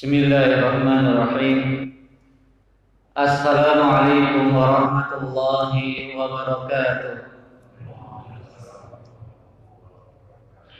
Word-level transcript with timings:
Bismillahirrahmanirrahim. 0.00 1.92
Assalamualaikum 3.12 4.56
warahmatullahi 4.56 6.16
wabarakatuh. 6.16 7.20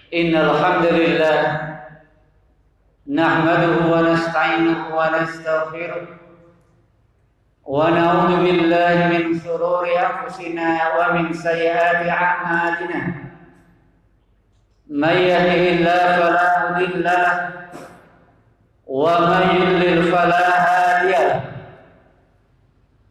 Innal 0.08 0.56
hamdalillah 0.56 1.36
nahmaduhu 3.04 3.92
wa 3.92 4.08
nasta'inuhu 4.08 4.88
wa 4.88 5.12
nastaghfiruh 5.12 6.16
wa 7.68 7.92
na'udzu 7.92 8.40
billahi 8.40 9.04
min 9.20 9.36
shururi 9.36 10.00
anfusina 10.00 10.96
wa 10.96 11.12
min 11.12 11.28
sayyiati 11.36 12.08
a'malina. 12.08 13.00
May 14.88 15.28
yahdihillahu 15.28 16.08
fala 16.24 16.72
mudilla 16.72 17.16
lahu 17.20 17.59
ومن 18.90 19.42
يضلل 19.56 20.02
فلا 20.12 20.46
هادي 20.66 21.10
له 21.12 21.40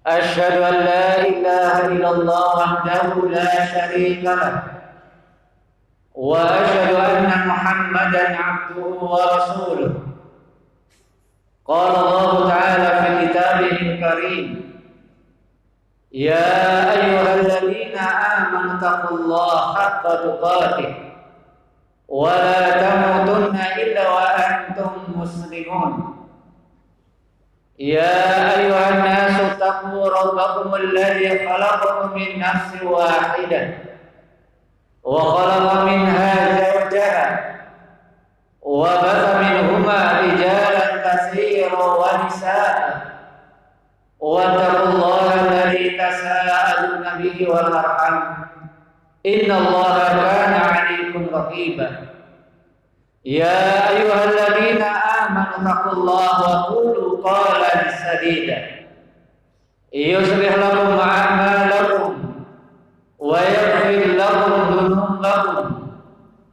أشهد 0.08 0.62
أن 0.62 0.74
لا 0.74 1.20
إله 1.28 1.86
إلا 1.86 2.10
الله 2.12 2.56
وحده 2.58 3.28
لا 3.30 3.66
شريك 3.66 4.24
له 4.24 4.64
وأشهد 6.16 6.96
أن 6.96 7.48
محمدا 7.48 8.38
عبده 8.38 8.82
ورسوله 8.86 9.94
قال 11.66 11.96
الله 11.96 12.50
تعالى 12.50 12.90
في 13.02 13.28
كتابه 13.28 13.72
الكريم 13.82 14.72
يا 16.12 16.92
أيها 16.92 17.36
الذين 17.36 17.98
آمنوا 17.98 18.78
اتقوا 18.78 19.18
الله 19.18 19.76
حق 19.76 20.04
تقاته 20.04 20.96
ولا 22.08 22.70
تموتن 22.70 23.56
مسلمون 25.69 26.17
يا 27.79 28.59
أيها 28.59 28.89
الناس 28.91 29.41
اتقوا 29.41 30.09
ربكم 30.09 30.75
الذي 30.75 31.49
خلقكم 31.49 32.15
من 32.19 32.39
نفس 32.39 32.83
واحدة 32.83 33.75
وخلق 35.03 35.83
منها 35.83 36.35
زوجها 36.59 37.55
وبث 38.63 39.35
منهما 39.37 40.21
رجالا 40.21 41.15
كثيرا 41.15 41.85
ونساء 41.85 43.05
واتقوا 44.21 44.89
الله 44.89 45.35
الذي 45.35 45.91
تساءلون 45.91 47.23
به 47.23 47.49
والأرحام 47.51 48.47
إن 49.27 49.51
الله 49.51 49.99
كان 50.09 50.53
عليكم 50.55 51.27
رقيبا 51.35 51.97
يا 53.25 53.89
أيها 53.91 54.25
الذين 54.25 54.83
آمنوا 54.83 55.08
اتقوا 55.38 55.92
الله 55.92 56.42
وقولوا 56.42 57.30
قولا 57.30 57.74
سديدا. 57.92 58.68
يصلح 59.94 60.56
لكم 60.56 61.00
أعمالكم 61.00 62.34
ويغفر 63.20 63.90
لكم 63.90 64.52
ذنوبكم. 64.78 65.90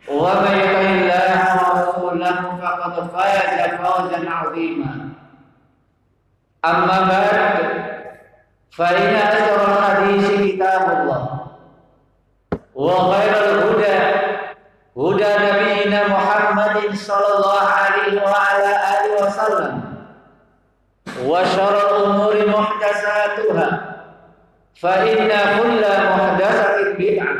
ومن 0.09 0.55
يطع 0.59 0.81
الله 0.81 1.41
ورسوله 1.63 2.59
فقد 2.63 2.95
فاز 3.11 3.71
فوزا 3.71 4.31
عظيما. 4.31 5.09
أما 6.65 7.01
بعد 7.01 7.57
فإن 8.71 9.15
أشهر 9.15 9.79
الحديث 9.79 10.25
كتاب 10.41 10.85
الله. 11.01 11.47
وخير 12.75 13.33
الهدى 13.45 13.97
هدى 14.97 15.33
نبينا 15.47 16.09
محمد 16.09 16.95
صلى 16.95 17.29
الله 17.37 17.61
عليه 17.61 17.76
bid'atuna 19.47 19.71
wa 21.23 21.41
syarrul 21.47 22.03
umuri 22.11 22.43
muhdasatuha 22.51 23.69
fa 24.77 24.93
inna 25.07 25.41
kulla 25.63 25.93
muhdasatin 26.19 26.91
bid'ah. 26.99 27.35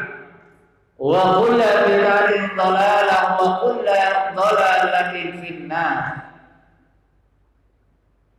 Wa 0.97 1.43
kulla 1.43 1.69
bid'atin 1.85 2.43
dhalalah 2.57 3.23
wa 3.37 3.47
kulla 3.61 4.01
dhalalatin 4.33 5.29
finna 5.43 5.87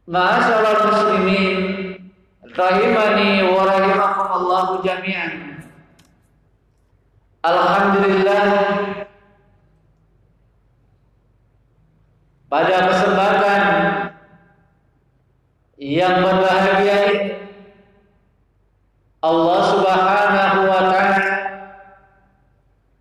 Ma'asyaral 0.07 0.87
muslimin 0.87 1.55
rahimani 2.55 3.51
wa 3.51 3.67
rahimakumullah 3.67 4.79
jami'an. 4.79 5.59
Alhamdulillah 7.43 8.43
pada 12.47 12.77
kesempatan 12.87 13.36
yang 15.97 16.21
berbahagia 16.21 17.33
Allah 19.25 19.59
Subhanahu 19.73 20.59
wa 20.69 20.81
taala 20.93 21.33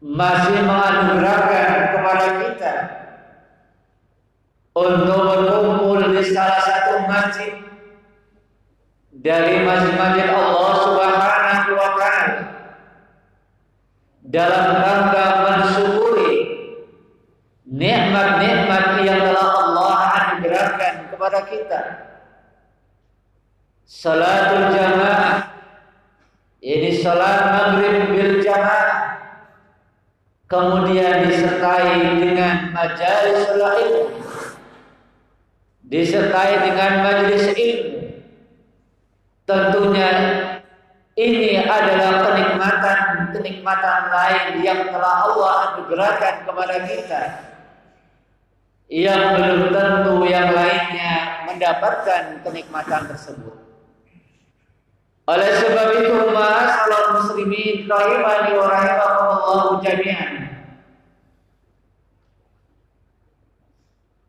masih 0.00 0.64
menganugerahkan 0.64 1.72
kepada 1.92 2.26
kita 2.40 2.74
untuk 4.72 5.20
berkumpul 5.28 6.00
di 6.08 6.24
salah 6.24 6.62
satu 6.64 7.04
masjid 7.04 7.52
dari 9.12 9.60
masjid-masjid 9.60 10.32
Allah 10.32 10.72
Subhanahu 10.80 11.76
wa 11.76 11.90
taala 12.00 12.36
dalam 14.24 14.66
rangka 14.72 15.26
mensyukuri 15.44 16.32
nikmat-nikmat 17.68 18.84
yang 19.04 19.20
telah 19.20 19.48
Allah 19.52 19.92
anugerahkan 20.16 21.12
kepada 21.12 21.40
kita. 21.44 22.05
Salatul 23.86 24.74
jamaah 24.74 25.46
ini 26.58 26.90
salat 26.98 27.54
maghrib 27.54 28.10
bil 28.10 28.42
jamaah 28.42 29.22
kemudian 30.50 31.30
disertai 31.30 32.18
dengan 32.18 32.74
majalis 32.74 33.46
ilmu 33.54 34.02
disertai 35.86 36.66
dengan 36.66 36.92
majelis 37.06 37.54
ilmu 37.54 38.02
tentunya 39.46 40.10
ini 41.14 41.62
adalah 41.62 42.26
kenikmatan-kenikmatan 42.26 44.02
lain 44.10 44.66
yang 44.66 44.90
telah 44.90 45.14
Allah 45.24 45.52
anugerahkan 45.72 46.44
kepada 46.44 46.76
kita. 46.84 47.22
Yang 48.92 49.22
belum 49.34 49.60
tentu 49.72 50.14
yang 50.28 50.52
lainnya 50.52 51.48
mendapatkan 51.48 52.44
kenikmatan 52.44 53.08
tersebut. 53.08 53.65
Oleh 55.26 55.50
sebab 55.58 55.88
itu, 55.98 56.14
ma'asalah 56.30 57.18
muslimin 57.18 57.90
rahimani 57.90 58.50
wa 58.54 58.66
rahimakumullahu 58.70 59.82
jami'an. 59.82 60.32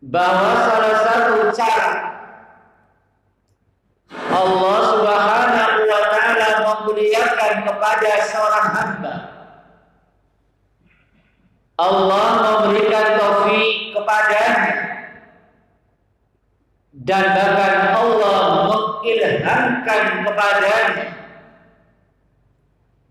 Bahwa 0.01 0.51
salah 0.57 0.95
satu 1.05 1.35
cara 1.53 1.91
Allah 4.33 4.77
Subhanahu 4.89 5.79
wa 5.85 6.01
taala 6.09 6.49
memuliakan 6.65 7.53
kepada 7.67 8.11
seorang 8.25 8.67
hamba. 8.73 9.15
Allah 11.77 12.25
memberikan 12.41 13.21
taufik 13.21 13.93
kepadanya 13.93 14.75
dan 17.05 17.23
bahkan 17.37 17.73
Allah 17.76 17.76
mengilhamkan 19.47 20.03
kepadanya. 20.27 21.07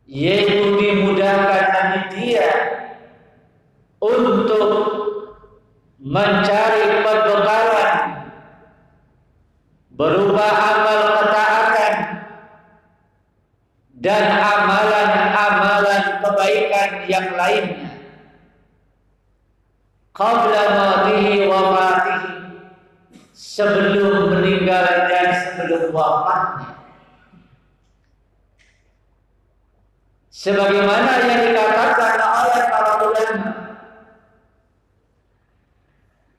Yaitu 0.07 0.79
dimudahkan 0.79 1.65
bagi 1.75 2.03
dia 2.15 2.51
untuk 3.99 4.71
mencari 5.99 7.03
perbekalan 7.03 7.93
berupa 9.99 10.47
amal 10.47 11.01
ketaatan 11.11 11.95
dan 13.99 14.25
amalan-amalan 14.31 16.03
kebaikan 16.23 16.91
yang 17.11 17.29
lainnya. 17.35 17.91
Qabla 20.15 20.63
matihi 20.71 21.36
sebelum 23.57 24.37
meninggal 24.37 24.85
dan 25.09 25.33
sebelum 25.33 25.89
wafatnya 25.97 26.77
sebagaimana 30.29 31.25
yang 31.25 31.41
dikatakan 31.41 32.21
oleh 32.21 32.65
para 32.69 32.93
ulama 33.01 33.49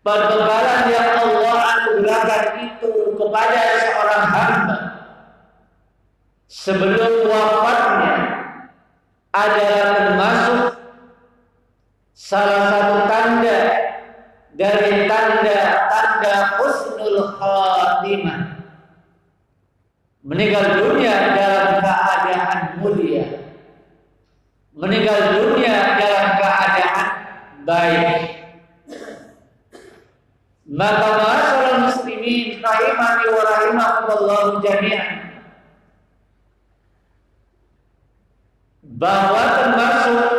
perbekalan 0.05 0.81
yang 0.93 1.09
Allah 1.25 1.57
anugerahkan 1.73 2.45
itu 2.69 2.91
kepada 3.17 3.61
seorang 3.81 4.25
hamba 4.29 4.77
sebelum 6.45 7.13
wafatnya 7.25 8.13
adalah 9.33 9.85
termasuk 9.97 10.69
salah 12.13 12.61
satu 12.69 12.97
tanda 13.09 13.87
dari 14.57 15.05
tanda-tanda 15.05 16.57
husnul 16.57 17.21
khatimah. 17.37 18.39
Meninggal 20.37 20.69
dunia 20.77 21.33
dalam 21.33 21.81
keadaan 21.81 22.59
mulia. 22.77 23.25
Meninggal 24.77 25.33
dunia 25.33 25.97
dalam 25.97 26.27
keadaan 26.37 27.07
baik. 27.65 28.17
Maka 30.69 31.07
masyarakat 31.17 31.75
muslimin 31.89 32.61
rahimani 32.61 33.25
wa 33.33 33.43
rahimakumullah 33.49 34.43
jami'an. 34.61 35.41
Bahwa 38.93 39.41
termasuk 39.57 40.33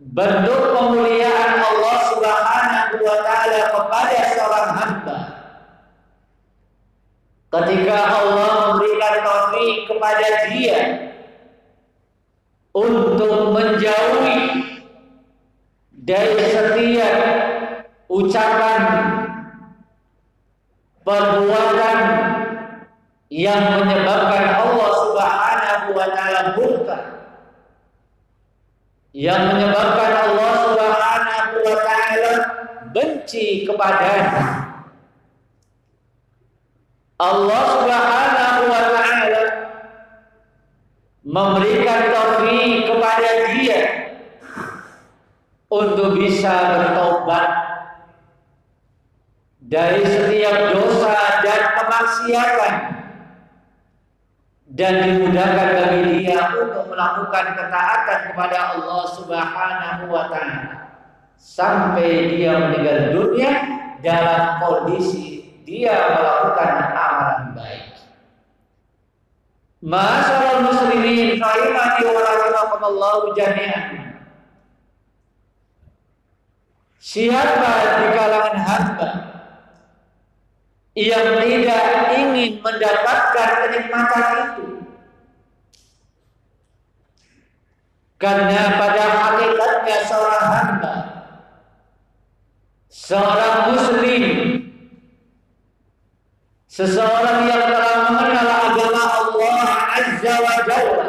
bentuk 0.00 0.62
pemuliaan 0.72 1.52
Allah 1.68 1.96
Subhanahu 2.16 2.96
wa 3.04 3.16
taala 3.28 3.60
kepada 3.76 4.20
seorang 4.32 4.70
hamba 4.72 5.18
ketika 7.50 7.98
Allah 7.98 8.50
memberikan 8.70 9.14
taufik 9.26 9.90
kepada 9.90 10.28
dia 10.54 10.78
untuk 12.70 13.50
menjauhi 13.50 14.38
dari 16.06 16.46
setiap 16.46 17.16
ucapan 18.06 18.80
perbuatan 21.02 21.98
yang 23.34 23.82
menyebabkan 23.82 24.44
Allah 24.62 24.90
Subhanahu 24.94 25.88
wa 25.98 26.06
taala 26.14 26.42
murka 26.54 26.98
yang 29.10 29.42
menyebabkan 29.50 30.12
Allah 30.22 30.50
Subhanahu 30.70 31.54
wa 31.66 31.76
taala 31.82 32.32
benci 32.94 33.66
kepadanya 33.66 34.60
Allah 37.20 37.62
Subhanahu 37.68 38.62
wa 38.72 38.82
taala 38.96 39.42
memberikan 41.20 42.08
taufik 42.08 42.88
kepada 42.88 43.30
dia 43.52 43.80
untuk 45.68 46.16
bisa 46.18 46.54
bertobat 46.74 47.48
dari 49.70 50.02
setiap 50.02 50.74
dosa 50.74 51.14
dan 51.44 51.62
kemaksiatan. 51.78 52.76
Dan 54.70 55.02
dimudahkan 55.02 55.68
bagi 55.76 56.02
dia 56.22 56.54
untuk 56.54 56.94
melakukan 56.94 57.58
ketaatan 57.58 58.18
kepada 58.32 58.58
Allah 58.78 59.02
Subhanahu 59.18 60.04
wa 60.08 60.30
taala. 60.30 60.78
Sampai 61.34 62.30
dia 62.38 62.54
meninggal 62.54 63.18
dunia 63.18 63.50
dalam 63.98 64.62
kondisi 64.62 65.30
dia 65.66 66.16
melakukan 66.18 66.70
amalan 66.94 67.42
baik. 67.58 67.79
Masyaallah 69.80 70.60
muslimin 70.60 71.40
rahimani 71.40 72.04
wa 72.04 72.20
rahimakumullah 72.20 73.32
jami'an. 73.32 74.12
Siapa 77.00 77.72
di 77.96 78.06
kalangan 78.12 78.56
hamba 78.60 79.10
yang 80.92 81.32
tidak 81.40 81.84
ingin 82.12 82.60
mendapatkan 82.60 83.50
kenikmatan 83.64 84.26
itu? 84.36 84.66
Karena 88.20 88.76
pada 88.76 89.04
hakikatnya 89.16 89.96
seorang 90.04 90.44
hamba 90.44 90.94
seorang 92.92 93.56
muslim 93.72 94.24
seseorang 96.68 97.48
yang 97.48 97.64
telah 97.64 97.96
mengenal 98.12 98.59
Azza 100.20 100.76
wa 100.84 101.06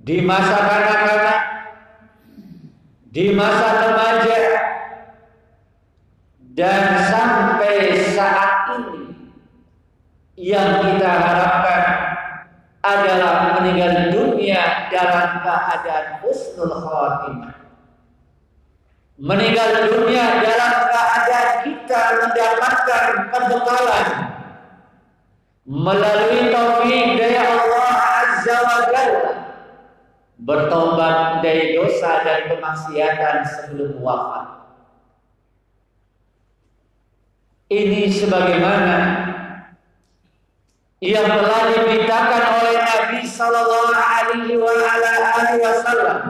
di 0.00 0.16
masa 0.24 0.56
kanak-kanak 0.64 1.40
di 3.12 3.36
masa 3.36 3.68
remaja 3.84 4.40
dan 6.56 6.82
sampai 7.12 8.00
saat 8.16 8.80
ini 8.80 9.28
yang 10.40 10.80
kita 10.88 11.04
harapkan 11.08 11.84
adalah 12.80 13.60
meninggal 13.60 14.08
dunia 14.08 14.88
dalam 14.88 15.44
keadaan 15.44 16.24
husnul 16.24 16.72
khatimah. 16.80 17.60
Meninggal 19.20 19.88
dunia 19.88 20.40
dalam 20.40 20.72
keadaan 20.88 21.52
kita 21.60 22.02
mendapatkan 22.24 23.04
perbekalan 23.28 24.34
melalui 25.64 26.52
taufik 26.52 27.16
dari 27.16 27.40
Allah 27.40 27.88
Azza 27.96 28.56
wa 28.60 28.78
Jalla 28.92 29.32
bertobat 30.44 31.40
dari 31.40 31.72
dosa 31.72 32.20
dan 32.20 32.52
kemaksiatan 32.52 33.36
sebelum 33.48 33.96
wafat. 34.04 34.68
Ini 37.72 38.12
sebagaimana 38.12 38.98
yang 41.00 41.26
telah 41.26 41.60
diberitakan 41.72 42.42
oleh 42.60 42.76
Nabi 42.76 43.20
Sallallahu 43.24 43.96
Alaihi 43.96 44.60
Wasallam 45.64 46.20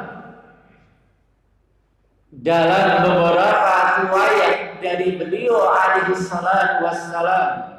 dalam 2.45 2.87
beberapa 3.03 3.75
riwayat 4.05 4.79
dari 4.79 5.17
beliau 5.17 5.65
alaihi 5.65 6.13
wassalam 6.85 7.74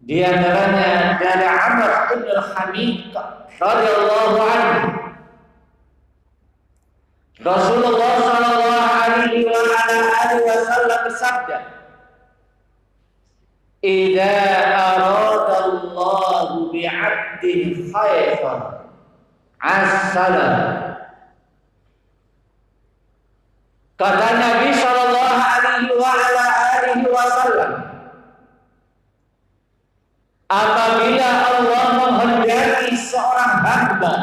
di 0.00 0.24
antaranya 0.24 1.20
dari 1.20 1.44
Amr 1.44 1.90
bin 2.08 2.22
Al-Hamid 2.32 3.12
radhiyallahu 3.60 4.38
anhu. 4.40 4.88
Rasulullah 7.40 8.12
sallallahu 8.20 8.88
alaihi 9.00 9.48
wa 9.48 9.60
ala 9.64 10.00
wasallam 10.44 11.00
bersabda 11.08 11.58
Idza 13.80 14.36
arada 14.76 15.56
Allah 15.64 16.68
bi'abdin 16.68 17.88
khairan 17.88 18.60
as-salam 19.56 20.56
Kata 23.96 24.28
Nabi 24.36 24.68
sallallahu 24.76 25.40
alaihi 25.40 25.96
wa 25.96 26.12
ala 26.12 26.44
alihi 26.76 27.08
wasallam 27.08 27.89
Apabila 30.50 31.28
Allah 31.46 31.84
menghendaki 31.94 32.98
seorang 32.98 33.62
hamba 33.62 34.14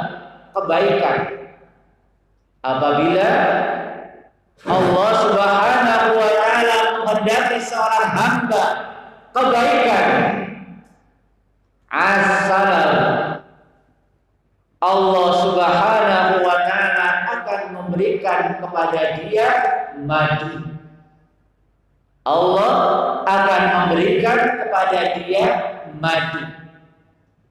kebaikan 0.51 1.19
apabila 2.60 3.29
Allah 4.67 5.10
Subhanahu 5.24 6.10
wa 6.19 6.29
taala 6.36 6.77
menghendaki 7.00 7.63
seorang 7.63 8.07
hamba 8.12 8.63
kebaikan 9.31 10.10
asal 11.88 12.67
Allah 14.84 15.27
Subhanahu 15.48 16.34
wa 16.43 16.57
taala 16.67 17.07
akan 17.39 17.62
memberikan 17.72 18.60
kepada 18.60 19.01
dia 19.24 19.48
madu. 20.03 20.75
Allah 22.27 22.75
akan 23.24 23.62
memberikan 23.72 24.60
kepada 24.60 25.15
dia 25.15 25.76
madu 25.98 26.44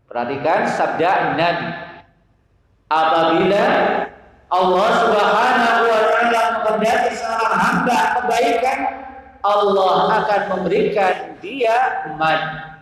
perhatikan 0.06 0.70
sabda 0.70 1.34
Nabi. 1.34 1.70
Apabila 2.86 3.66
Allah 4.46 4.88
Subhanahu 5.02 5.82
wa 5.90 6.00
taala 6.06 6.42
menghendaki 6.62 7.18
seorang 7.18 7.56
hamba 7.58 7.98
kebaikan 8.14 8.78
Allah 9.42 9.94
akan 10.22 10.40
memberikan 10.54 11.34
dia 11.42 12.06
madu 12.14 12.78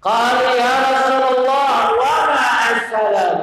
Qala 0.00 0.48
ya 0.56 0.74
Rasulullah 0.80 1.74
wa 1.92 2.16
ma 2.30 2.46
assalam 2.72 3.38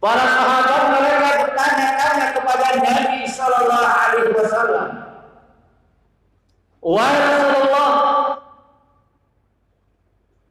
Para 0.00 0.24
sahabat 0.26 0.82
mereka 0.96 1.28
bertanya-tanya 1.44 2.26
kepada 2.34 2.68
Nabi 2.82 3.20
sallallahu 3.30 3.88
alaihi 3.94 4.32
wasallam 4.36 4.99
Wahai 6.80 7.20
Rasulullah 7.20 7.92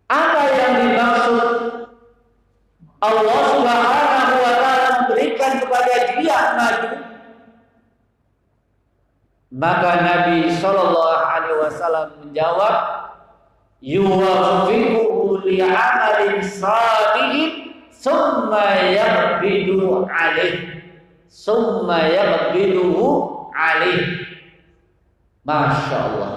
apa 0.09 0.41
yang 0.49 0.73
dimaksud? 0.77 1.49
Allah 3.01 3.39
Subhanahu 3.53 4.37
wa 4.37 4.53
taala 4.61 4.87
memberikan 5.01 5.51
kepada 5.61 5.93
dia 6.17 6.39
madu 6.53 6.91
maka 9.49 9.91
Nabi 10.05 10.53
sallallahu 10.53 11.25
alaihi 11.25 11.57
wasallam 11.65 12.07
menjawab 12.21 12.75
yuwaffiquhu 13.81 15.41
li'amalin 15.49 16.45
salihin 16.45 17.73
thumma 17.89 18.77
yaqbidu 18.85 20.05
alaih 20.05 20.79
summa 21.29 22.09
yaqbiduhu 22.09 23.05
alaih. 23.53 24.01
Masya 25.49 25.97
Allah. 25.97 26.33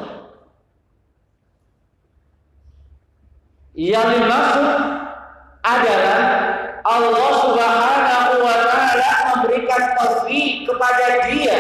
Yang 3.77 4.09
dimaksud 4.17 4.73
adalah 5.61 6.21
Allah 6.81 7.29
Subhanahu 7.45 8.33
wa 8.41 8.57
taala 8.65 9.11
memberikan 9.37 9.83
taufik 10.01 10.65
kepada 10.65 11.07
dia 11.29 11.59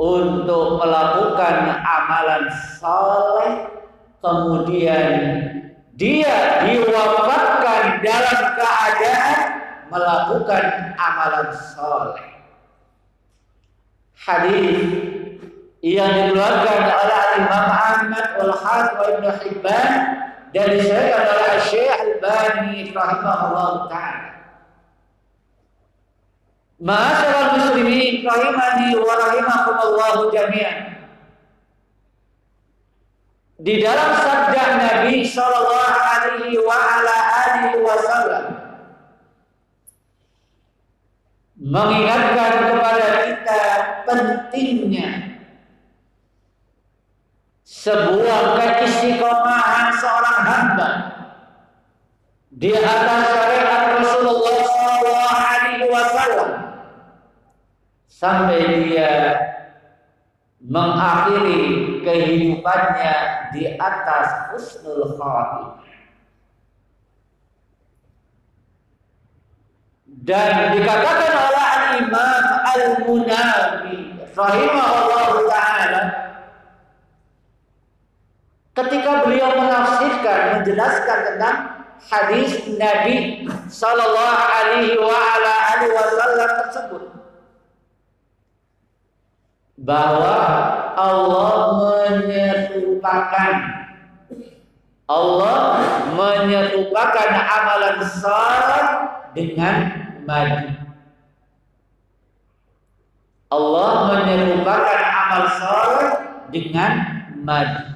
untuk 0.00 0.80
melakukan 0.80 1.84
amalan 1.84 2.48
saleh 2.80 3.52
kemudian 4.24 5.12
dia 6.00 6.64
diwafatkan 6.64 8.00
dalam 8.00 8.40
keadaan 8.56 9.38
melakukan 9.92 10.64
amalan 10.96 11.48
saleh. 11.76 12.24
Hadis 14.16 15.19
yang 15.80 16.12
dikeluarkan 16.12 16.80
oleh 16.92 17.20
Imam 17.40 17.66
Ahmad 17.72 18.26
wal 18.36 18.52
Hakim 18.52 18.96
wa 19.00 19.06
Ibnu 19.16 19.30
Hibban 19.40 19.92
dan 20.52 20.66
disebutkan 20.76 21.24
oleh 21.24 21.56
Syekh 21.64 21.88
Al-Bani 21.96 22.92
rahimahullah 22.92 23.72
taala. 23.88 24.28
Ma'asyiral 26.80 27.48
muslimin 27.56 28.24
rahimani 28.24 28.88
wa 28.96 29.12
rahimakumullah 29.12 30.16
jami'an. 30.32 30.78
Di 33.60 33.74
dalam 33.84 34.16
sabda 34.16 34.64
Nabi 34.80 35.20
sallallahu 35.20 35.96
alaihi 36.00 36.56
wa 36.64 36.76
ala 36.76 37.16
alihi 37.44 37.76
wasallam 37.84 38.46
mengingatkan 41.60 42.52
kepada 42.72 43.08
kita 43.28 43.62
pentingnya 44.08 45.29
sebuah 47.80 48.60
keistiqomahan 48.60 49.88
seorang 49.96 50.40
hamba 50.44 50.90
di 52.52 52.76
atas 52.76 53.20
syariat 53.24 53.82
Rasulullah 53.96 54.58
sallallahu 54.68 55.32
alaihi 55.32 55.88
wasallam 55.88 56.50
sampai 58.04 58.84
dia 58.84 59.12
mengakhiri 60.60 62.04
kehidupannya 62.04 63.16
di 63.56 63.80
atas 63.80 64.52
husnul 64.52 65.16
khatimah. 65.16 65.80
Dan 70.20 70.76
dikatakan 70.76 71.32
oleh 71.32 71.72
Imam 72.04 72.44
Al-Munawi 72.60 74.20
rahimahullah 74.36 75.26
taala 75.48 75.69
ketika 78.80 79.28
beliau 79.28 79.52
menafsirkan 79.60 80.40
menjelaskan 80.60 81.18
tentang 81.28 81.56
hadis 82.08 82.64
Nabi 82.80 83.44
sallallahu 83.68 84.42
alaihi 84.48 84.96
wa 84.96 85.12
ala 85.12 85.54
wasallam 85.84 86.50
tersebut 86.64 87.02
bahwa 89.80 90.36
Allah 90.96 91.52
menyerupakan 91.76 93.52
Allah 95.10 95.58
menyerupakan 96.14 97.30
amalan 97.34 97.98
saleh 98.06 98.86
dengan 99.34 99.74
madu. 100.22 100.70
Allah 103.50 103.90
menyerupakan 104.14 105.00
amal 105.02 105.44
saleh 105.58 106.10
dengan 106.54 106.92
madu. 107.42 107.89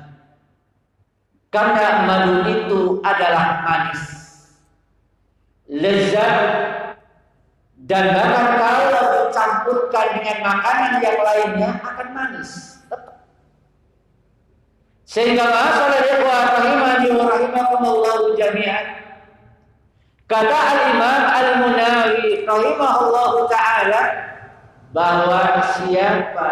Karena 1.54 2.02
madu 2.02 2.42
itu 2.50 2.99
adalah 3.06 3.62
manis, 3.62 4.02
lezat, 5.70 6.34
dan 7.87 8.11
bahkan 8.11 8.58
kalau 8.58 9.30
dicampurkan 9.30 10.06
dengan 10.18 10.38
makanan 10.42 10.92
yang 10.99 11.18
lainnya 11.23 11.70
akan 11.78 12.08
manis. 12.11 12.82
Sehingga 15.06 15.46
masalah 15.46 16.02
ikhwah 16.02 16.42
rahimani 16.58 17.08
wa 17.14 17.25
rahimakumullah 17.30 18.18
jami'an. 18.34 18.87
Kata 20.26 20.58
Al-Imam 20.58 21.23
Al-Munawi 21.23 22.42
rahimahullah 22.42 23.32
taala 23.46 24.02
bahwa 24.90 25.62
siapa 25.78 26.50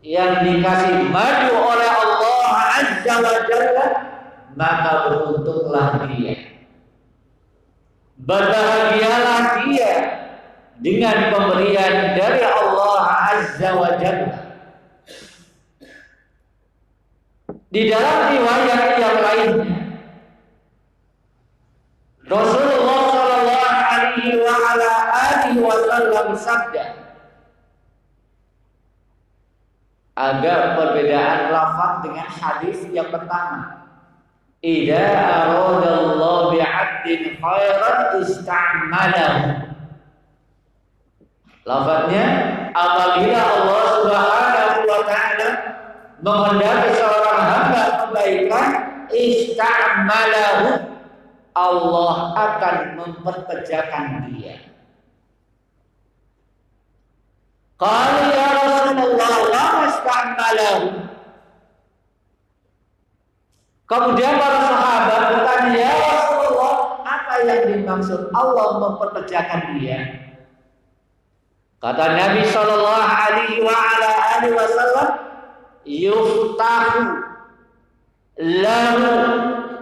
yang 0.00 0.40
dikasih 0.40 1.04
maju 1.12 1.52
oleh 1.68 1.97
Azza 2.78 3.14
wa 3.18 3.34
Jalla 3.50 3.86
maka 4.58 4.90
beruntunglah 5.06 6.06
dia. 6.10 6.34
Berbahagialah 8.18 9.42
dia 9.62 9.94
dengan 10.82 11.30
pemberian 11.30 12.18
dari 12.18 12.42
Allah 12.42 13.02
Azza 13.34 13.70
wa 13.78 13.90
Jalla. 13.98 14.38
Di 17.68 17.82
dalam 17.92 18.18
riwayat 18.32 18.82
yang 18.96 19.16
lainnya 19.20 19.78
Rasulullah 22.28 23.00
Shallallahu 23.12 23.76
Alaihi 23.92 24.40
wa 24.40 24.56
ala 24.56 24.92
alihi 25.12 25.60
Wasallam 25.60 26.26
sabda 26.32 27.07
Ada 30.18 30.74
perbedaan 30.74 31.54
lafaz 31.54 32.02
dengan 32.02 32.26
hadis 32.26 32.82
yang 32.90 33.06
pertama. 33.06 33.86
Idza 34.58 34.98
aradallahu 35.14 36.58
bi'abdin 36.58 37.38
khairan 37.38 38.18
ista'malahu 38.18 39.70
Lafaznya 41.62 42.26
apabila 42.74 43.38
Allah 43.38 43.82
Subhanahu 43.94 44.78
wa 44.88 45.00
taala 45.06 45.48
menghendaki 46.24 46.90
seorang 46.98 47.40
hamba 47.44 47.84
kebaikan 48.02 48.68
istamalahu 49.14 50.66
Allah 51.54 52.14
akan 52.34 52.76
memperkerjakan 52.98 54.32
dia. 54.32 54.67
Kalau 57.78 58.22
ya 58.34 58.48
Rasulullah 58.58 59.34
la 59.54 59.66
istamalahu 59.86 60.86
Kemudian 63.88 64.36
para 64.36 64.60
sahabat 64.68 65.22
bertanya, 65.32 65.72
"Ya 65.80 65.94
Rasulullah, 65.96 67.00
apa 67.08 67.34
yang 67.40 67.62
dimaksud 67.72 68.28
Allah 68.36 68.66
memperkerjakan 68.84 69.80
dia?" 69.80 70.28
Kata 71.80 72.04
Nabi 72.12 72.44
Shallallahu 72.44 73.08
Alaihi 73.08 73.64
wa 73.64 73.72
ala 73.72 74.10
Wasallam, 74.44 75.08
yuftahu 75.88 77.00
lahu 78.38 79.08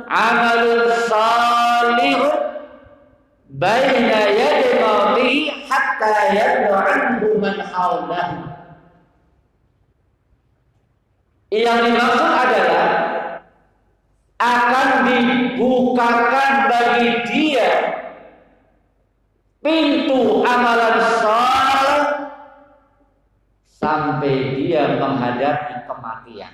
amalun 0.07 0.87
salih 1.11 2.21
baina 3.53 4.21
yadi 4.33 4.66
hatta 5.97 6.37
yad'u 6.37 6.73
anhu 6.77 7.29
man. 7.41 8.31
Yang 11.49 11.79
dimaksud 11.89 12.27
adalah 12.27 12.89
akan 14.37 14.89
dibukakan 15.09 16.53
bagi 16.69 17.11
dia 17.33 17.71
pintu 19.65 20.45
amalan 20.45 21.01
salih 21.23 22.05
sampai 23.65 24.59
dia 24.59 25.01
menghadapi 25.01 25.89
kematian. 25.89 26.53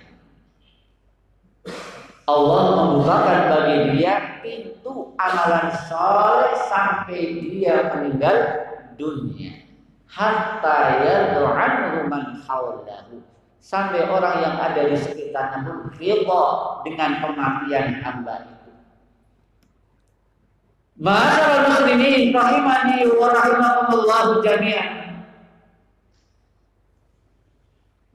Allah 2.22 2.62
membukakan 2.78 3.40
bagi 3.50 3.76
dia 3.98 4.38
pintu 4.44 5.10
amalan 5.18 5.74
soleh 5.90 6.54
sampai 6.70 7.20
dia 7.50 7.90
meninggal 7.90 8.71
dunia. 8.98 9.68
Hatta 10.08 11.02
yad'anhu 11.04 12.08
man 12.08 12.40
hawlahu. 12.44 13.22
Sampai 13.62 14.04
orang 14.10 14.42
yang 14.42 14.56
ada 14.58 14.90
di 14.90 14.98
sekitarnya 14.98 15.62
pun 15.62 15.86
ridha 15.94 16.44
dengan 16.82 17.10
kematian 17.22 18.02
hamba 18.02 18.34
itu. 18.42 18.70
Masyaallah 20.98 21.70
muslimin 21.70 22.34
rahimani 22.34 23.06
wa 23.06 23.28
rahimakumullah 23.30 24.42
jami'an. 24.42 25.02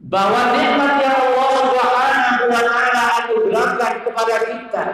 bahwa 0.08 0.56
nikmat 0.56 1.04
yang 1.04 1.20
Allah 1.20 1.52
Subhanahu 1.68 2.44
wa 2.48 2.62
taala 2.64 3.04
anugerahkan 3.22 3.94
kepada 4.08 4.36
kita 4.48 4.86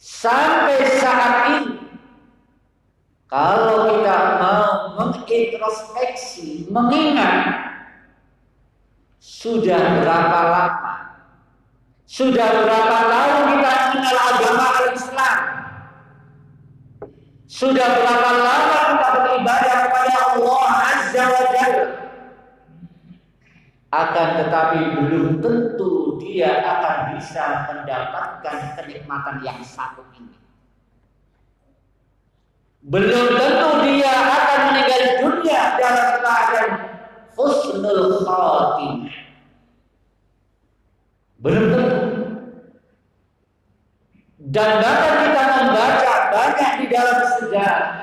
sampai 0.00 0.80
saat 0.96 1.34
ini 1.52 1.77
Kalau 3.28 3.92
kita 3.92 4.40
mau 4.40 4.96
mengintrospeksi, 4.96 6.64
mengingat 6.72 7.60
sudah 9.20 10.00
berapa 10.00 10.40
lama, 10.48 10.96
sudah 12.08 12.48
berapa 12.64 12.96
tahun 13.12 13.42
kita 13.52 13.72
mengenal 13.92 14.18
agama 14.32 14.66
al-Islam, 14.80 15.40
sudah 17.44 17.88
berapa 18.00 18.30
lama 18.32 18.78
kita 18.96 19.08
beribadah 19.20 19.76
kepada 19.76 20.14
Allah 20.32 20.64
Azza 20.88 21.24
wa 21.28 21.44
Jalla. 21.52 21.86
Akan 23.92 24.28
tetapi 24.40 24.80
belum 25.04 25.44
tentu 25.44 26.16
dia 26.16 26.64
akan 26.64 26.96
bisa 27.12 27.68
mendapatkan 27.68 28.56
kenikmatan 28.80 29.44
yang 29.44 29.60
satu 29.60 30.00
ini. 30.16 30.37
Belum 32.86 33.26
tentu 33.34 33.70
dia 33.82 34.12
akan 34.14 34.60
meninggal 34.70 35.02
dunia 35.18 35.62
dalam 35.82 36.10
keadaan 36.22 36.70
husnul 37.34 38.22
khatimah. 38.22 39.16
Belum 41.42 41.64
tentu. 41.74 41.98
Dan 44.48 44.70
bahkan 44.80 45.14
kita 45.26 45.42
membaca 45.44 46.14
banyak 46.32 46.72
di 46.80 46.86
dalam 46.88 47.18
sejarah 47.36 47.98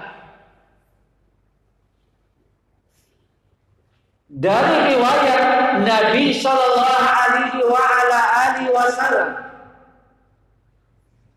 dari 4.35 4.75
riwayat 4.93 5.41
Nabi 5.87 6.35
Shallallahu 6.35 7.07
Alaihi 7.07 8.67
Wasallam. 8.75 9.44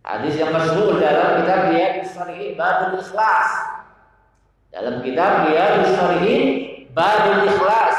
Hadis 0.09 0.41
yang 0.41 0.57
masyhur 0.57 0.97
dalam 0.97 1.45
kitab 1.45 1.69
Riyadhus 1.69 2.17
Shalihin 2.17 2.57
Babul 2.57 2.97
Ikhlas. 2.97 3.51
Dalam 4.73 5.05
kitab 5.05 5.45
Riyadhus 5.45 5.93
Shalihin 5.93 6.45
Babul 6.97 7.45
Ikhlas. 7.45 7.99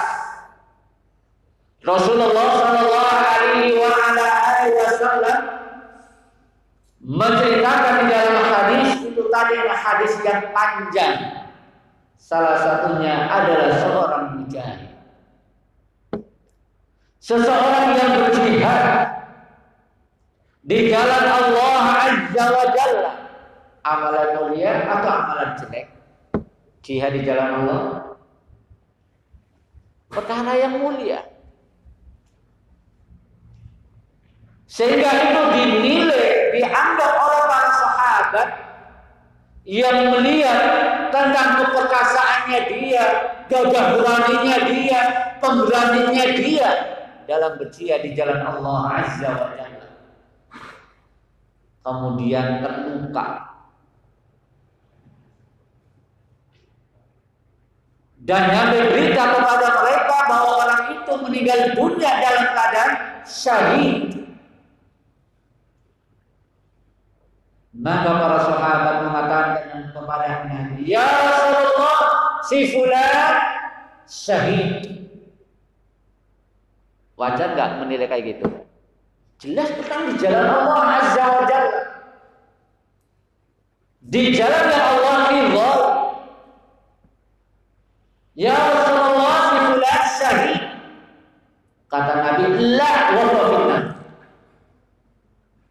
Rasulullah 1.85 2.49
Shallallahu 2.57 3.13
Alaihi 3.13 3.77
wa 3.77 3.93
ala 3.93 4.25
alihi 4.25 4.73
Wasallam 4.73 5.39
menceritakan 6.97 7.93
di 8.01 8.05
dalam 8.09 8.37
hadis 8.57 8.89
itu 9.05 9.23
tadi 9.29 9.55
hadis 9.69 10.13
yang 10.25 10.41
panjang. 10.49 11.15
Salah 12.17 12.57
satunya 12.57 13.29
adalah 13.29 13.69
seorang 13.77 14.23
mujahid. 14.33 14.97
Seseorang 17.21 17.87
yang 17.93 18.11
berjihad 18.17 18.85
di 20.65 20.89
jalan 20.89 21.25
Allah 21.29 21.68
Azza 22.09 22.45
wa 22.49 22.65
Jalla. 22.73 23.11
Amalan 23.85 24.29
mulia 24.41 24.85
atau 24.89 25.09
amalan 25.09 25.49
jelek? 25.61 25.85
Jihad 26.81 27.13
di 27.13 27.21
jalan 27.21 27.49
Allah. 27.63 27.81
Perkara 30.09 30.53
yang 30.57 30.81
mulia. 30.81 31.21
Sehingga 34.69 35.09
itu 35.09 35.41
dinilai, 35.53 36.53
dianggap 36.53 37.11
oleh 37.17 37.41
para 37.49 37.69
sahabat 37.73 38.49
yang 39.65 40.13
melihat 40.13 40.61
tentang 41.09 41.49
keperkasaannya 41.57 42.59
dia, 42.69 43.05
gagah 43.49 43.85
beraninya 43.97 44.57
dia, 44.69 45.01
pemberaninya 45.41 46.25
dia 46.37 46.69
dalam 47.25 47.57
berjihad 47.57 48.05
di 48.05 48.13
jalan 48.13 48.41
Allah 48.45 49.01
Azza 49.01 49.29
wa 49.29 49.49
Jalla. 49.57 49.88
Kemudian 51.79 52.59
terluka. 52.59 53.49
Dan 58.19 58.43
yang 58.51 58.69
berita 58.75 59.23
kepada 59.25 59.67
mereka 59.81 60.17
bahwa 60.29 60.51
orang 60.61 60.83
itu 61.01 61.13
meninggal 61.17 61.59
dunia 61.73 62.11
dalam 62.19 62.45
keadaan 62.53 62.91
syahid. 63.25 63.97
Maka 67.79 68.11
para 68.11 68.39
sahabat 68.43 68.95
mengatakan 69.07 69.95
kepada 69.95 70.45
Nabi, 70.51 70.83
Ya 70.83 71.07
Rasulullah, 71.07 71.99
si 72.43 72.75
fulan 72.75 73.33
syahid. 74.03 74.69
Wajar 77.15 77.55
nggak 77.55 77.69
menilai 77.81 78.07
kayak 78.11 78.25
gitu? 78.35 78.47
Jelas 79.39 79.71
bukan 79.79 80.11
di 80.11 80.13
jalan 80.19 80.43
Allah 80.51 80.99
Azza 80.99 81.23
wa 81.23 81.43
Jalla. 81.47 81.68
Di 84.09 84.33
jalan 84.33 84.65
yang 84.73 84.85
Allah 84.97 85.15
ridha. 85.29 85.71
Ya 88.33 88.57
Rasulullah 88.57 89.37
si 89.37 89.57
fulan 89.69 90.03
syahid. 90.17 90.61
Kata 91.85 92.13
Nabi, 92.17 92.45
la 92.73 92.93
wa 93.13 93.23
fitnah. 93.29 93.83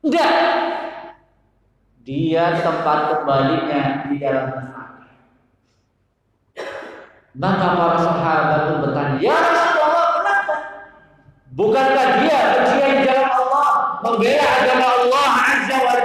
Enggak, 0.06 0.32
dia 2.06 2.44
tempat 2.62 2.98
kembalinya 3.10 3.82
di 4.06 4.16
dalam 4.22 4.46
neraka. 4.54 5.10
Maka 7.34 7.66
para 7.74 7.98
sahabat 7.98 8.60
pun 8.70 8.76
bertanya, 8.86 9.16
Ya 9.18 9.34
Rasulullah, 9.34 10.06
kenapa? 10.14 10.54
Bukankah 11.58 12.06
dia 12.22 12.38
di 12.54 13.02
jalan 13.02 13.26
Allah, 13.26 13.70
membela 14.06 14.46
agama 14.62 14.86
Allah 14.86 15.28
Azza 15.42 15.76
wa? 15.82 15.97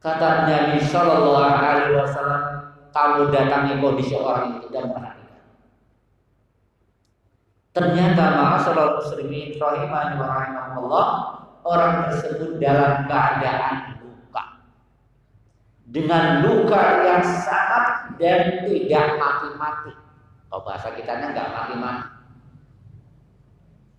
Kata 0.00 0.48
Nabi 0.48 0.80
Shallallahu 0.80 1.44
Alaihi 1.44 1.92
Wasallam, 1.92 2.72
kamu 2.88 3.28
datangi 3.28 3.76
kondisi 3.84 4.16
orang 4.16 4.56
itu 4.56 4.72
dan 4.72 4.88
perhatikan. 4.88 5.44
Ternyata 7.76 8.24
ma'asyarul 8.34 8.96
muslimin 8.98 9.60
rahimani 9.60 10.16
wa 10.16 10.26
rahimahullah 10.26 11.06
orang 11.68 12.08
tersebut 12.08 12.56
dalam 12.58 13.04
keadaan 13.06 14.00
luka. 14.00 14.44
Dengan 15.84 16.48
luka 16.48 16.82
yang 17.04 17.22
sangat 17.22 18.16
dan 18.16 18.64
tidak 18.64 19.06
mati-mati. 19.20 19.92
Kalau 20.48 20.64
bahasa 20.64 20.96
kita 20.96 21.12
nggak 21.12 21.52
mati-mati. 21.52 22.08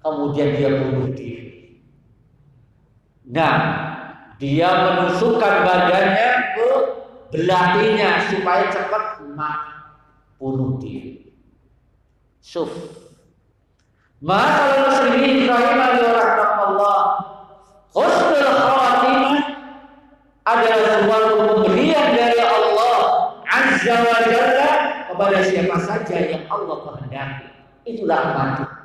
Kemudian 0.01 0.49
dia 0.57 0.69
bunuh 0.81 1.13
diri. 1.13 1.77
Nah, 3.29 3.55
dia 4.41 4.73
menusukkan 4.73 5.53
badannya 5.69 6.57
ke 6.57 6.69
belatinya 7.29 8.25
supaya 8.25 8.73
cepat 8.73 9.21
mati. 9.37 9.77
Bunuh 10.41 10.81
diri. 10.81 11.29
Suf. 12.41 12.73
Maka 14.17 14.81
muslimin 14.81 15.45
rahimani 15.45 16.01
wa 16.01 16.13
rahmatullah 16.17 16.99
Husnul 17.93 18.49
khatimah 18.49 19.37
adalah 20.45 20.95
suatu 21.05 21.33
pemberian 21.37 22.07
dari 22.17 22.41
Allah 22.41 22.97
Azza 23.45 23.95
wa 24.01 24.17
Jalla 24.25 24.71
kepada 25.05 25.37
siapa 25.45 25.77
saja 25.85 26.17
yang 26.17 26.49
Allah 26.49 26.77
kehendaki. 26.81 27.45
Itulah 27.85 28.21
mati. 28.33 28.80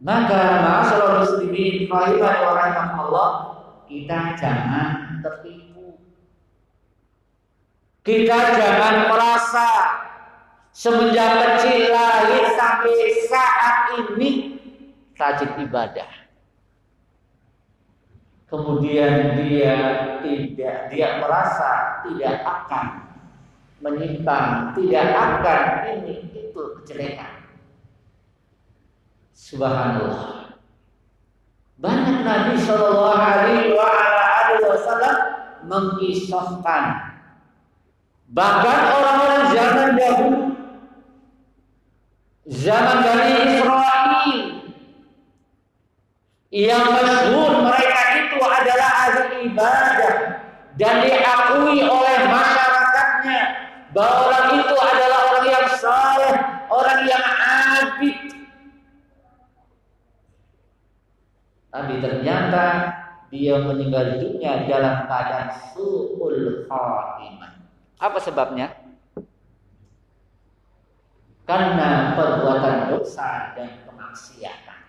Maka 0.00 0.64
ma'asyarul 0.64 1.16
muslimin 1.20 1.84
rahimah 1.92 2.34
wa 2.40 2.52
rahimahullah 2.56 3.30
kita 3.84 4.34
jangan 4.40 5.20
tertipu. 5.20 6.00
Kita 8.00 8.38
jangan 8.56 9.12
merasa 9.12 9.68
semenjak 10.72 11.30
kecil 11.36 11.92
lahir 11.92 12.44
sampai 12.56 12.96
saat 13.28 13.76
ini 14.00 14.56
rajin 15.20 15.52
ibadah 15.68 16.20
kemudian 18.50 19.38
dia 19.38 19.76
tidak 20.20 20.76
dia 20.90 21.08
merasa 21.22 22.02
tidak 22.04 22.42
akan 22.42 22.86
menyimpang, 23.80 24.76
tidak 24.76 25.06
akan 25.16 25.62
ini 25.96 26.28
itu 26.36 26.62
kejelekan. 26.82 27.39
Subhanallah. 29.40 30.52
Banyak 31.80 32.18
Nabi 32.28 32.60
Shallallahu 32.60 33.16
Alaihi 33.16 33.72
Wasallam 34.60 35.16
mengisahkan 35.64 36.84
bahkan 38.30 38.80
orang-orang 38.94 39.44
zaman 39.50 39.88
dahulu 39.96 40.40
zaman 42.46 42.98
dari 43.00 43.32
Israel 43.58 44.36
yang 46.52 46.84
masyhur 46.94 47.52
mereka 47.64 48.02
itu 48.22 48.38
adalah 48.44 48.90
ahli 49.08 49.50
ibadah 49.50 50.14
dan 50.76 50.94
diakui 51.00 51.80
oleh 51.80 52.18
masyarakatnya 52.28 53.40
bahwa 53.96 54.30
orang 54.30 54.46
itu 54.62 54.74
adalah 54.78 55.20
orang 55.32 55.46
yang 55.48 55.66
saleh, 55.80 56.34
orang 56.70 57.00
yang 57.08 57.24
abid. 57.24 58.18
Tapi 61.70 62.02
ternyata 62.02 62.64
dia 63.30 63.62
meninggal 63.62 64.18
dunia 64.18 64.66
dalam 64.66 65.06
keadaan 65.06 65.54
su'ul 65.70 66.66
khatimah. 66.66 67.62
Apa 68.02 68.18
sebabnya? 68.18 68.74
Karena 71.46 72.18
perbuatan 72.18 72.90
dosa 72.90 73.54
dan 73.54 73.86
kemaksiatan. 73.86 74.80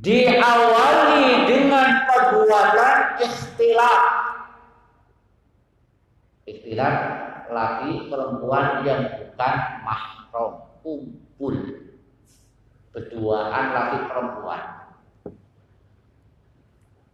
Diawali 0.00 1.46
dengan 1.48 1.88
perbuatan 2.08 2.96
ikhtilaf. 3.20 4.04
Ikhtilaf 6.48 6.96
laki 7.52 8.08
perempuan 8.08 8.80
yang 8.82 9.12
bukan 9.12 9.54
mahram, 9.84 10.72
kumpul. 10.80 11.56
Berduaan 12.92 13.64
laki 13.72 13.98
perempuan. 14.04 14.62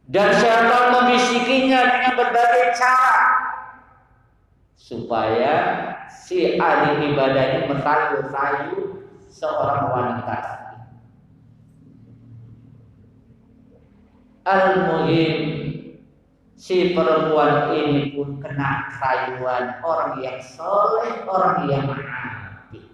Dan 0.09 0.29
syaitan 0.35 0.85
membisikinya 0.91 1.81
dengan 1.87 2.13
berbagai 2.17 2.75
cara 2.75 3.19
supaya 4.75 5.55
si 6.09 6.57
ahli 6.57 7.13
ibadah 7.13 7.45
ini 7.45 7.61
merayu-rayu 7.69 9.05
seorang 9.29 9.85
wanita. 9.93 10.39
Al-muhim 14.49 15.37
si 16.57 16.97
perempuan 16.97 17.77
ini 17.77 18.17
pun 18.17 18.41
kena 18.41 18.89
rayuan 18.97 19.77
orang 19.85 20.25
yang 20.25 20.41
soleh, 20.41 21.21
orang 21.29 21.69
yang 21.69 21.85
abid. 21.93 22.89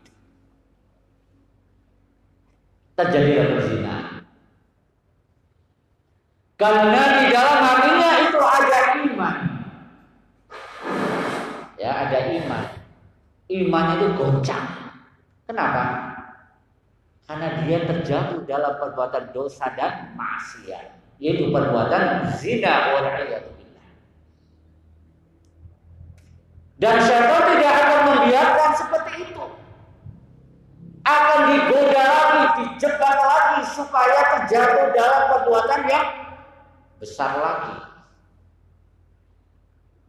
Terjadilah 2.95 3.47
berzina. 3.59 3.97
Karena 6.55 7.03
di 7.19 7.25
dalam 7.35 7.59
hatinya 7.67 8.11
itu 8.23 8.39
ada 8.39 8.79
iman. 9.03 9.37
Ya, 11.75 11.91
ada 12.07 12.19
iman. 12.31 12.65
Iman 13.51 13.87
itu 13.99 14.07
goncang. 14.15 14.67
Kenapa? 15.51 15.83
Karena 17.27 17.49
dia 17.67 17.79
terjatuh 17.89 18.47
dalam 18.47 18.79
perbuatan 18.79 19.35
dosa 19.35 19.73
dan 19.75 20.15
maksiat, 20.15 20.95
yaitu 21.19 21.51
perbuatan 21.51 22.31
zina 22.37 22.95
Dan 26.75 27.01
syaitan 27.01 27.43
tidak 27.55 27.73
akan 27.81 28.01
membiarkan 28.13 28.71
seperti 28.77 29.13
itu. 29.25 29.45
Akan 31.05 31.41
digoda 31.49 32.04
dijebak 32.59 33.17
lagi 33.19 33.63
supaya 33.75 34.19
terjatuh 34.39 34.89
dalam 34.95 35.23
perbuatan 35.31 35.83
yang 35.87 36.07
besar 36.99 37.37
lagi. 37.39 37.77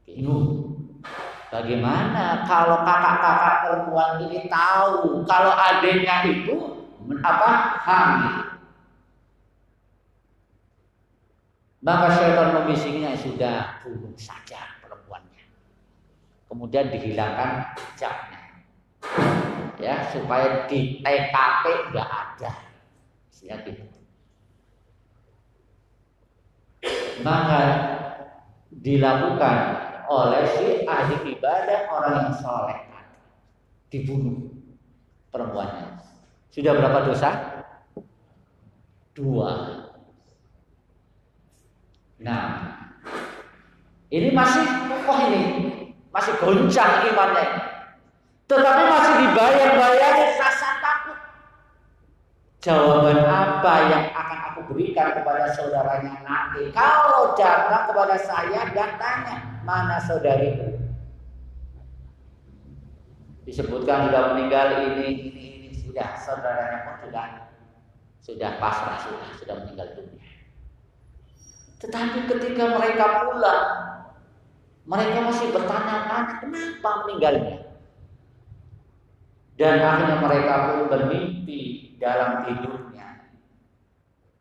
Bingung. 0.06 0.76
Bagaimana 1.54 2.44
kalau 2.44 2.84
kakak-kakak 2.84 3.56
perempuan 3.64 4.12
ini 4.28 4.52
tahu 4.52 5.24
kalau 5.24 5.54
adiknya 5.56 6.28
itu 6.28 6.84
apa 7.24 7.50
hamil? 7.80 8.36
Maka 11.86 12.08
syaitan 12.18 12.50
membisiknya 12.58 13.14
sudah 13.14 13.80
bunuh 13.86 14.18
saja 14.18 14.58
perempuannya. 14.82 15.46
Kemudian 16.50 16.90
dihilangkan 16.90 17.78
jejaknya. 17.78 18.42
Ya, 19.82 20.08
supaya 20.12 20.68
di 20.72 21.04
TKP 21.04 21.64
enggak 21.92 22.10
ada. 22.10 22.52
Ya 23.46 23.62
gitu. 23.62 23.86
maka 27.22 27.62
dilakukan 28.70 29.58
oleh 30.06 30.44
si 30.54 30.66
ahli 30.86 31.38
ibadah 31.38 31.80
orang 31.90 32.14
yang 32.22 32.34
soleh. 32.38 32.80
Dibunuh 33.90 34.52
perempuannya. 35.32 36.02
Sudah 36.52 36.74
berapa 36.76 37.00
dosa? 37.08 37.30
Dua. 39.16 39.52
Nah 42.20 42.44
ini 44.12 44.30
masih 44.36 44.66
kokoh 44.92 45.20
ini. 45.32 45.44
Masih 46.12 46.34
goncang 46.40 47.12
imannya 47.12 47.75
tetapi 48.46 48.82
masih 48.86 49.14
dibayang-bayangi 49.26 50.26
rasa 50.38 50.70
takut 50.82 51.18
jawaban 52.66 53.22
apa 53.22 53.74
yang 53.94 54.06
akan 54.10 54.40
aku 54.50 54.60
berikan 54.74 55.14
kepada 55.14 55.54
saudaranya 55.54 56.26
nanti. 56.26 56.74
Kalau 56.74 57.38
datang 57.38 57.94
kepada 57.94 58.18
saya 58.18 58.74
dan 58.74 58.98
tanya, 58.98 59.62
mana 59.62 60.02
saudariku? 60.02 60.74
Disebutkan 63.46 64.10
sudah 64.10 64.34
meninggal 64.34 64.82
ini, 64.82 65.30
ini, 65.30 65.46
ini 65.70 65.70
sudah 65.78 66.18
saudaranya 66.18 66.90
pun 66.90 66.96
sudah 67.06 67.26
sudah 68.26 68.52
pasrah 68.58 68.98
sudah 69.06 69.30
sudah 69.38 69.56
meninggal 69.62 69.88
dunia. 69.94 70.26
Tetapi 71.78 72.26
ketika 72.26 72.74
mereka 72.74 73.06
pulang, 73.30 73.66
mereka 74.90 75.18
masih 75.30 75.54
bertanya-tanya 75.54 76.42
kenapa 76.42 76.90
meninggalnya. 77.06 77.65
Dan 79.56 79.80
akhirnya 79.80 80.20
mereka 80.20 80.54
pun 80.68 80.80
bermimpi 80.92 81.96
dalam 81.96 82.44
tidur 82.44 82.86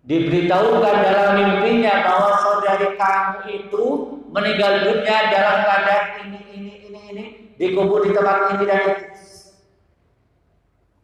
Diberitahukan 0.04 0.96
dalam 1.00 1.30
mimpinya 1.40 2.04
bahwa 2.04 2.36
saudari 2.36 2.92
kamu 2.92 3.40
itu 3.56 3.84
meninggal 4.28 4.84
dunia 4.84 5.32
dalam 5.32 5.64
keadaan 5.64 6.28
ini, 6.28 6.40
ini, 6.52 6.72
ini, 6.92 7.00
ini, 7.08 7.24
dikubur 7.56 8.04
di 8.04 8.12
tempat 8.12 8.52
ini 8.52 8.68
dan 8.68 8.80
itu. 8.84 9.08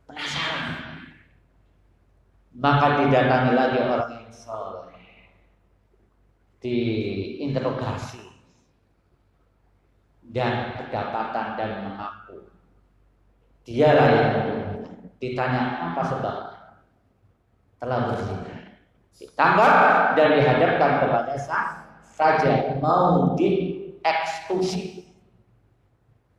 Penasaran. 0.04 0.64
Maka 2.60 2.86
didatangi 3.00 3.52
lagi 3.56 3.78
orang 3.80 4.10
yang 4.20 4.28
soleh. 4.36 5.00
Diinterogasi. 6.60 8.20
Dan 10.28 10.76
kedapatan 10.76 11.56
dan 11.56 11.70
mengaku. 11.88 12.19
Dialah 13.70 14.08
yang 14.10 14.34
ditanya 15.22 15.62
apa 15.78 16.02
sebabnya. 16.02 16.58
Telah 17.78 17.98
berzina 18.10 18.60
ditangkap 19.20 19.74
dan 20.18 20.28
dihadapkan 20.34 20.90
kepada 21.04 21.34
raja. 22.18 22.52
Mau 22.82 23.38
dieksekusi 23.38 25.06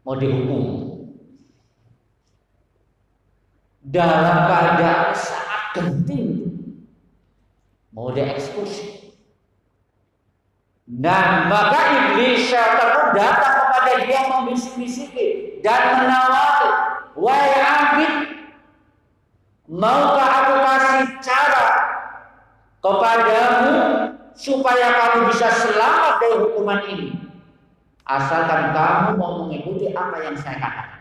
mau 0.02 0.18
dihukum. 0.18 0.92
Dalam 3.82 4.50
keadaan 4.52 5.16
sangat 5.16 5.62
genting 5.78 6.28
mau 7.96 8.12
dieksekusi. 8.12 9.16
Nah 10.92 11.48
maka 11.48 11.80
iblis 11.96 12.52
syaitan 12.52 13.16
datang 13.16 13.54
kepada 13.64 13.92
dia 14.04 14.22
membisik-bisiki 14.28 15.60
dan 15.64 16.04
menawari 16.04 16.91
wahai 17.16 17.60
abid 17.60 18.14
maukah 19.72 20.30
aku 20.30 20.54
kasih 20.64 21.02
cara 21.24 21.68
kepadamu 22.82 23.76
supaya 24.36 24.88
kamu 24.98 25.30
bisa 25.32 25.48
selamat 25.54 26.14
dari 26.20 26.38
hukuman 26.42 26.82
ini. 26.90 27.10
Asalkan 28.04 28.76
kamu 28.76 29.16
mau 29.16 29.46
mengikuti 29.46 29.94
apa 29.94 30.18
yang 30.20 30.36
saya 30.36 30.58
katakan. 30.58 31.00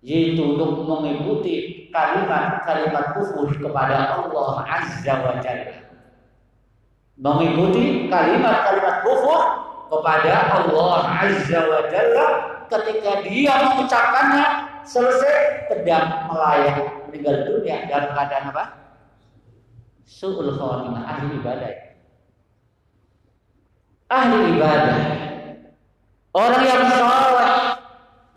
Yaitu 0.00 0.40
untuk 0.56 0.88
mengikuti 0.88 1.86
kalimat-kalimat 1.92 3.16
kufur 3.16 3.52
kepada 3.52 4.16
Allah 4.16 4.64
Azza 4.64 5.14
wa 5.20 5.34
Jalla. 5.44 5.92
Mengikuti 7.20 8.08
kalimat-kalimat 8.08 9.04
kufur 9.04 9.40
kepada 9.90 10.32
Allah 10.54 10.98
Azza 11.18 11.60
wa 11.66 11.80
Jalla 11.90 12.26
ketika 12.70 13.26
dia 13.26 13.54
mengucapkannya 13.66 14.46
selesai 14.86 15.66
pedang 15.66 16.30
melayang 16.30 17.10
meninggal 17.10 17.42
dunia 17.50 17.90
dalam 17.90 18.14
keadaan 18.14 18.54
apa? 18.54 18.64
Su'ul 20.06 20.54
khawatimah, 20.54 21.02
ahli 21.06 21.38
ibadah. 21.38 21.74
Ahli 24.10 24.38
ibadah. 24.58 24.98
Orang 26.30 26.62
yang 26.62 26.82
saleh 26.94 27.52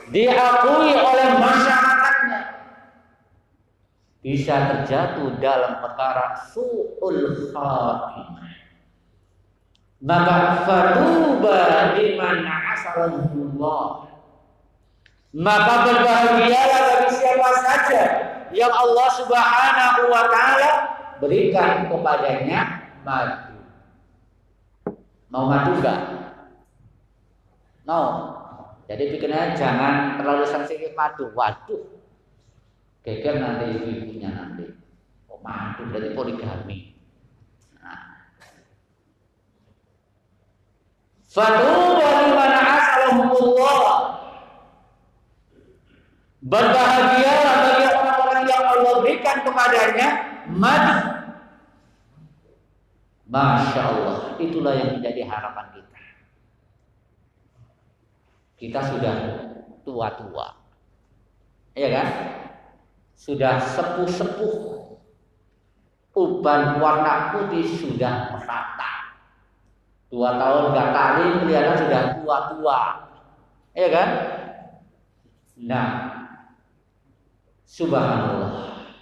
diakui 0.09 0.89
oleh 0.97 1.27
masyarakatnya 1.37 2.41
bisa 4.25 4.55
terjatuh 4.73 5.37
dalam 5.37 5.77
perkara 5.81 6.49
su'ul 6.49 7.53
khawatimah. 7.53 8.42
Maka 10.03 10.67
fatuba 10.67 11.59
liman 11.95 12.43
asalahullah. 12.43 14.11
Maka 15.33 15.73
berbahagialah 15.87 16.81
bagi 16.91 17.09
siapa 17.15 17.49
saja 17.63 18.03
yang 18.53 18.69
Allah 18.69 19.07
Subhanahu 19.17 20.01
wa 20.11 20.23
taala 20.29 20.71
berikan 21.23 21.87
kepadanya 21.87 22.91
madu. 23.01 23.57
Mau 25.33 25.49
madu 25.49 25.81
enggak? 25.81 25.99
Mau. 27.89 28.07
Jadi 28.85 29.15
pikirnya 29.15 29.57
jangan 29.57 30.19
terlalu 30.21 30.45
sensitif 30.45 30.93
madu. 30.93 31.33
Waduh. 31.33 31.81
Geger 33.01 33.41
nanti 33.41 33.73
ibu-ibunya 33.73 34.29
nanti. 34.29 34.69
Oh, 35.25 35.41
madu 35.41 35.89
berarti 35.89 36.13
poligami. 36.13 36.93
Nah. 37.81 38.29
Fatuba 41.33 42.29
liman 42.29 42.53
asalahumullah. 42.53 43.89
Berbahagialah 46.45 47.55
bagi 47.65 47.85
orang-orang 47.89 48.43
yang 48.45 48.63
Allah 48.69 48.93
berikan 49.01 49.37
kepadanya 49.41 50.07
madu. 50.53 50.97
Masya 53.33 53.81
Allah, 53.81 54.17
itulah 54.37 54.77
yang 54.77 55.01
menjadi 55.01 55.25
harapan 55.25 55.65
kita. 55.73 56.01
Kita 58.61 58.79
sudah 58.93 59.15
tua-tua, 59.81 60.53
ya 61.73 61.89
kan? 61.89 62.07
Sudah 63.17 63.57
sepuh-sepuh, 63.57 64.55
uban 66.13 66.77
warna 66.77 67.33
putih 67.33 67.65
sudah 67.65 68.37
merata. 68.37 68.92
Dua 70.13 70.37
tahun 70.37 70.77
gak 70.77 70.89
kali 70.93 71.25
kelihatan 71.41 71.73
sudah 71.73 72.01
tua-tua, 72.21 72.79
ya 73.73 73.89
kan? 73.89 74.09
Nah, 75.57 75.89
subhanallah. 77.65 78.93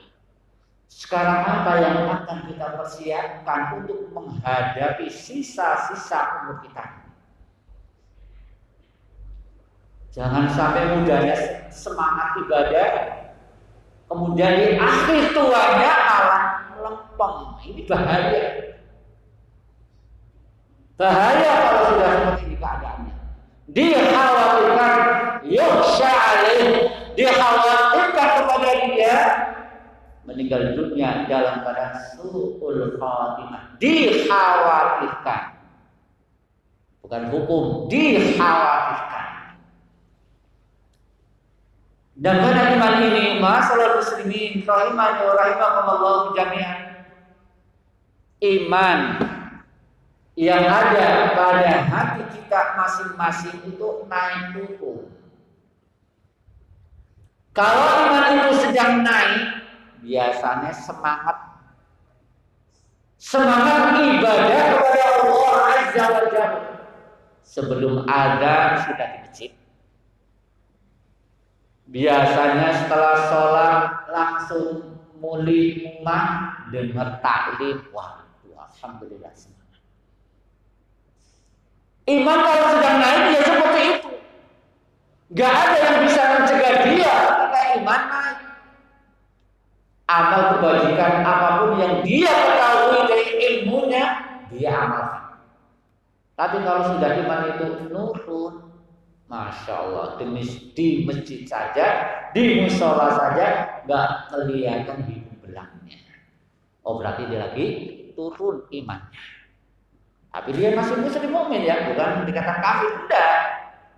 Sekarang 0.88 1.44
apa 1.44 1.72
yang 1.84 2.08
akan 2.08 2.48
kita 2.48 2.80
persiapkan 2.80 3.84
untuk 3.84 4.08
menghadapi 4.16 5.12
sisa-sisa 5.12 6.48
umur 6.48 6.64
kita? 6.64 7.04
Jangan 10.16 10.48
sampai 10.48 10.96
mudahnya 10.96 11.68
semangat 11.68 12.40
ibadah, 12.40 12.90
kemudian 14.08 14.54
di 14.56 14.80
akhir 14.80 15.36
tuanya 15.36 15.92
malah 16.08 16.44
melempem. 16.72 17.34
Ini 17.68 17.82
bahaya. 17.84 18.71
Bahaya 21.02 21.52
kalau 21.66 21.84
sudah 21.90 22.10
seperti 22.14 22.44
ini 22.46 22.56
keadaannya. 22.62 23.16
Dikhawatirkan 23.74 24.98
yuksha 25.50 26.18
dikhawatirkan 27.18 28.30
kepada 28.38 28.72
dia 28.86 29.18
meninggal 30.30 30.78
dunia 30.78 31.26
dalam 31.26 31.66
keadaan 31.66 31.98
su'ul 32.14 33.02
khatimah. 33.02 33.82
Dikhawatirkan. 33.82 35.44
Bukan 37.02 37.24
hukum 37.34 37.90
dikhawatirkan. 37.90 39.58
Dan 42.22 42.36
pada 42.46 42.78
iman 42.78 42.94
ini 43.02 43.42
masalah 43.42 43.98
muslimin 43.98 44.62
rahimani 44.62 45.20
wa 45.26 45.34
rahimakumullah 45.34 46.38
jami'an. 46.38 47.10
Iman 48.38 49.00
yang 50.40 50.64
ada 50.64 51.36
pada 51.36 51.72
hati 51.88 52.24
kita 52.32 52.60
masing-masing 52.80 53.58
itu 53.68 53.88
naik 54.08 54.56
turun. 54.56 55.12
Kalau 57.52 58.08
iman 58.08 58.26
itu 58.40 58.52
sedang 58.64 59.04
naik 59.04 59.68
biasanya 60.00 60.72
semangat. 60.72 61.38
Semangat 63.22 64.02
ibadah 64.02 64.62
kepada 64.72 65.04
Allah 65.20 65.54
Azza 65.78 66.04
wa 66.10 66.22
Jalla. 66.32 66.48
Sebelum 67.44 68.08
ada 68.08 68.80
sudah 68.88 69.08
di 69.12 69.18
masjid 69.28 69.52
biasanya 71.92 72.72
setelah 72.72 73.16
sholat 73.28 73.84
langsung 74.08 74.96
muli 75.20 75.84
rumah 75.84 76.56
dengar 76.72 77.20
taklim. 77.20 77.84
Wah 77.92 78.24
alhamdulillah 78.72 79.36
iman 82.20 82.38
kalau 82.44 82.68
sedang 82.76 82.98
naik 83.00 83.24
ya 83.32 83.42
seperti 83.46 83.82
itu 83.88 84.12
Gak 85.32 85.54
ada 85.54 85.78
yang 85.80 85.98
bisa 86.04 86.22
mencegah 86.36 86.76
dia 86.84 87.16
ketika 87.24 87.62
iman 87.80 88.02
naik 88.12 88.38
amal 90.12 90.42
kebajikan 90.56 91.24
apa 91.24 91.48
pun 91.64 91.72
yang 91.80 91.96
dia 92.04 92.32
ketahui 92.32 93.00
dari 93.08 93.28
ilmunya 93.40 94.04
dia 94.52 94.72
amalkan. 94.76 95.40
Tapi 96.36 96.58
kalau 96.66 96.82
sudah 96.96 97.12
iman 97.22 97.42
itu 97.56 97.66
nurun, 97.94 98.54
masya 99.32 99.74
Allah 99.78 100.20
di, 100.20 100.26
di 100.76 100.88
masjid 101.08 101.48
saja, 101.48 101.88
di 102.36 102.60
musola 102.60 103.14
saja 103.16 103.80
nggak 103.88 104.10
kelihatan 104.34 105.00
hidung 105.08 105.38
belangnya. 105.40 106.00
Oh 106.84 107.00
berarti 107.00 107.30
dia 107.30 107.48
lagi 107.48 107.66
turun 108.18 108.68
imannya. 108.74 109.22
Tapi 110.32 110.50
dia 110.56 110.72
masih 110.72 110.96
muslim 110.96 111.28
mukmin 111.28 111.68
ya, 111.68 111.92
bukan 111.92 112.24
dikatakan 112.24 112.64
kafir, 112.64 112.92
enggak. 113.04 113.40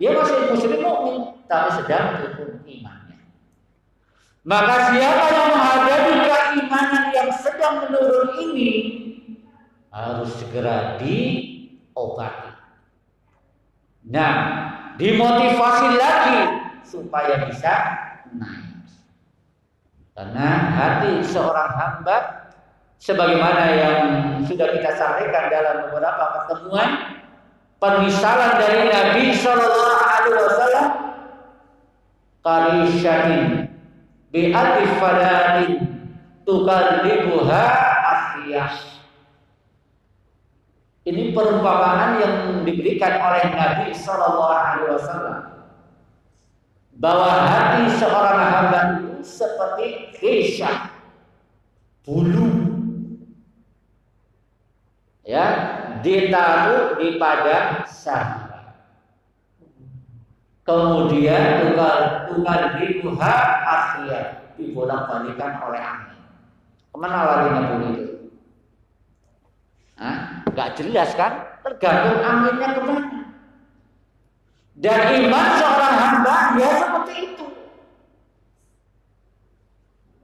Dia 0.02 0.10
masih 0.18 0.50
muslim 0.50 0.80
mukmin, 0.82 1.18
tapi 1.46 1.70
sedang 1.78 2.06
turun 2.34 2.66
iman. 2.66 3.00
Maka 4.44 4.76
siapa 4.92 5.26
yang 5.32 5.50
menghadapi 5.56 6.14
keimanan 6.26 7.06
yang 7.16 7.30
sedang 7.32 7.88
menurun 7.88 8.30
ini 8.44 8.72
harus 9.94 10.36
segera 10.36 11.00
diobati. 11.00 12.52
Nah, 14.10 14.36
dimotivasi 15.00 15.90
lagi 15.96 16.40
supaya 16.84 17.48
bisa 17.48 17.74
naik. 18.36 18.74
Karena 20.14 20.50
hati 20.76 21.24
seorang 21.26 21.72
hamba 21.74 22.43
sebagaimana 23.04 23.64
yang 23.76 24.00
sudah 24.48 24.72
kita 24.80 24.96
sampaikan 24.96 25.52
dalam 25.52 25.92
beberapa 25.92 26.24
pertemuan 26.40 27.20
permisalan 27.76 28.56
dari 28.56 28.88
Nabi 28.88 29.24
Shallallahu 29.36 30.04
Alaihi 30.08 30.40
Wasallam 30.40 30.88
karisyatin 32.40 33.44
bi 34.32 34.56
alif 34.56 34.92
falatin 35.04 35.84
tukallibuha 36.48 37.64
afiyah 38.08 38.72
ini 41.04 41.36
perumpamaan 41.36 42.24
yang 42.24 42.36
diberikan 42.64 43.20
oleh 43.20 43.52
Nabi 43.52 43.92
Shallallahu 43.92 44.56
Alaihi 44.56 44.96
Wasallam. 44.96 45.40
Bahwa 46.96 47.28
hati 47.52 47.92
seorang 48.00 48.40
hamba 48.40 48.80
itu 48.96 49.20
seperti 49.26 49.88
kesha 50.16 50.94
bulu 52.08 52.63
ya 55.24 55.46
ditaruh 56.04 57.00
di 57.00 57.16
padang 57.16 57.88
sahara 57.88 58.76
kemudian 60.68 61.72
tukar 61.72 62.28
tukar 62.28 62.62
dibuha 62.80 63.36
akhir 63.64 64.24
dibolak 64.60 65.08
balikan 65.08 65.52
oleh 65.64 65.80
angin 65.80 66.22
ke 66.92 66.98
mana 67.00 67.20
larinya 67.24 67.62
bulu 67.72 67.88
itu 67.96 68.14
Hah? 70.04 70.44
Gak 70.52 70.76
jelas 70.82 71.16
kan? 71.16 71.62
Tergantung 71.64 72.20
anginnya 72.20 72.70
ke 72.76 72.82
mana. 72.84 73.22
Dan 74.74 75.00
iman 75.24 75.48
seorang 75.62 75.96
hamba 75.96 76.38
ya 76.58 76.70
seperti 76.82 77.14
itu. 77.30 77.46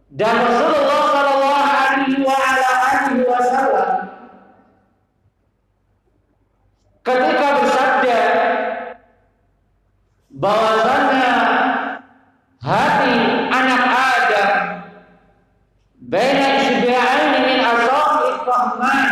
Dan 0.09 0.35
Rasulullah 0.41 1.01
Shallallahu 1.05 1.59
Alaihi 1.63 3.23
Wasallam 3.29 3.91
ketika 7.09 7.47
bersabda 7.57 8.19
bahwasanya 10.29 11.33
hati 12.61 13.13
anak 13.49 13.83
Adam 13.89 14.51
baina 16.05 16.47
isbi'aini 16.69 17.39
min 17.49 17.59
asabi 17.65 18.29
rahman 18.45 19.09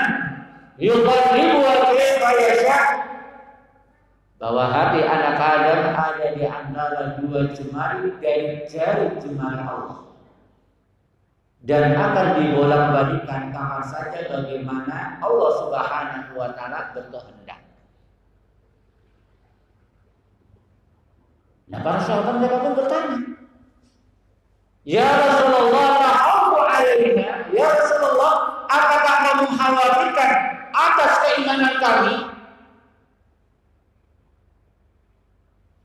yuqallibu 0.78 1.66
kaifa 1.66 2.30
yasha 2.38 2.80
bahwa 4.38 4.70
hati 4.70 5.02
anak 5.02 5.42
Adam 5.42 5.82
ada 5.98 6.28
di 6.38 6.46
antara 6.46 7.18
dua 7.18 7.50
jemari 7.58 8.14
dari 8.22 8.62
jari 8.70 9.18
jemari 9.18 9.58
Allah 9.66 10.06
dan 11.66 11.98
akan 11.98 12.28
dibolak-balikan 12.40 13.52
kapan 13.52 13.84
saja 13.90 14.20
bagaimana 14.32 15.20
Allah 15.20 15.52
Subhanahu 15.66 16.40
wa 16.40 16.54
taala 16.56 16.96
berkehendak. 16.96 17.67
Nah 21.68 21.80
para 21.84 22.00
sahabat 22.00 22.40
mereka 22.40 22.64
pun 22.64 22.74
bertanya. 22.80 23.18
Ya 24.88 25.04
Rasulullah, 25.04 25.88
ta'awku 26.00 26.60
alaihina. 26.64 27.52
Ya 27.52 27.68
Rasulullah, 27.68 28.64
apakah 28.72 29.16
kamu 29.28 29.46
khawatirkan 29.52 30.32
atas 30.72 31.12
keimanan 31.28 31.76
kami? 31.84 32.16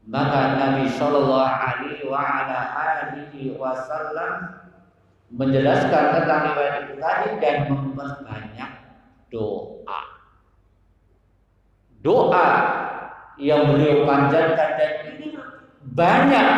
Maka 0.07 0.41
Nabi 0.55 0.87
Shallallahu 0.93 1.51
Alaihi 1.51 2.07
wa 2.07 2.21
ala 2.21 2.59
alihi 2.79 3.59
Wasallam 3.59 4.61
menjelaskan 5.33 6.05
tentang 6.15 6.53
riwayat 6.53 6.75
itu 6.85 6.95
tadi 7.01 7.31
dan 7.41 7.57
memperbanyak 7.73 8.71
doa. 9.33 10.03
Doa 12.05 12.49
yang 13.41 13.73
beliau 13.73 14.05
panjatkan 14.05 14.71
dan 14.77 14.93
banyak 15.93 16.49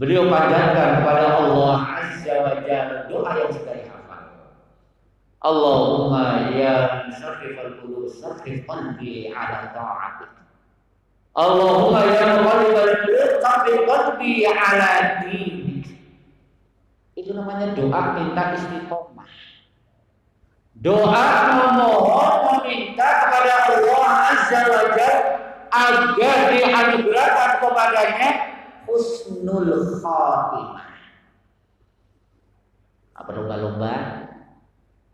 beliau 0.00 0.32
panjatkan 0.32 1.00
kepada 1.00 1.24
Allah 1.44 1.76
Azza 2.00 2.34
wa 2.40 2.54
Jalla 2.64 3.04
doa 3.12 3.30
yang 3.36 3.52
sudah 3.52 3.74
dihafal. 3.76 4.22
Allahumma 5.44 6.50
ya 6.56 7.04
musarrifal 7.06 7.72
qulub 7.84 8.08
sarrif 8.08 8.64
qalbi 8.64 9.28
ala 9.36 9.70
ta'atik. 9.76 10.32
Allahumma 11.36 12.00
ya 12.08 12.24
muqallibal 12.40 12.92
qulub 13.04 13.32
sarrif 13.44 13.78
qalbi 13.84 14.32
ala 14.48 14.92
dinik. 15.28 15.86
Itu 17.12 17.36
namanya 17.36 17.76
doa 17.76 18.02
minta 18.16 18.56
istiqomah. 18.56 19.28
Doa 20.78 21.26
memohon 21.58 22.32
meminta 22.62 23.08
kepada 23.26 23.52
Allah 23.68 24.10
Azza 24.32 24.60
wa 24.64 24.84
Jalla 24.96 25.37
agar 25.70 26.36
dianugerahkan 26.52 27.50
kepadanya 27.60 28.28
husnul 28.88 29.72
khatimah. 30.00 30.88
Apa 33.18 33.30
lomba-lomba 33.34 33.94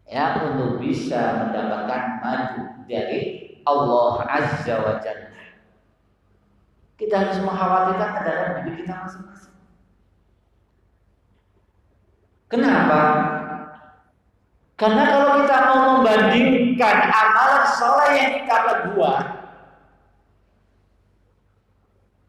ya 0.07 0.45
untuk 0.47 0.79
bisa 0.79 1.47
mendapatkan 1.47 2.03
maju 2.23 2.63
dari 2.87 3.21
Allah 3.65 4.15
Azza 4.29 4.75
wa 4.79 4.95
Jalla. 5.01 5.33
Kita 6.95 7.15
harus 7.27 7.39
mengkhawatirkan 7.43 8.23
dalam 8.23 8.49
diri 8.63 8.85
kita 8.85 8.95
masing-masing. 9.03 9.57
Kenapa? 12.47 13.01
Karena 14.79 15.03
kalau 15.11 15.43
kita 15.43 15.57
mau 15.71 15.79
membandingkan 15.99 16.97
amalan 17.11 17.67
soleh 17.75 18.11
yang 18.15 18.31
kita 18.43 18.57
perbuat 18.63 19.44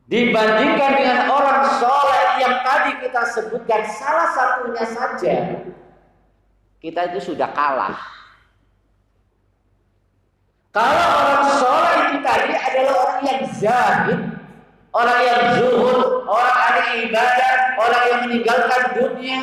dibandingkan 0.06 0.91
dengan 1.02 1.20
orang 1.34 1.65
soleh 1.82 2.26
yang 2.38 2.62
tadi 2.62 2.91
kita 3.02 3.22
sebutkan 3.34 3.82
salah 3.89 4.30
satunya 4.34 4.86
saja 4.86 5.36
kita 6.86 7.02
itu 7.10 7.34
sudah 7.34 7.50
kalah. 7.50 7.98
Kalau 10.70 11.08
orang 11.18 11.44
soleh 11.58 11.94
itu 12.06 12.18
tadi 12.22 12.54
adalah 12.54 12.94
orang 12.94 13.22
yang 13.26 13.41
zahid, 13.58 14.22
orang 14.94 15.20
yang 15.26 15.41
zuhud, 15.58 16.30
orang 16.30 16.56
ahli 16.70 17.10
ibadah, 17.10 17.54
orang 17.82 18.04
yang 18.06 18.20
meninggalkan 18.30 18.82
dunia, 18.94 19.39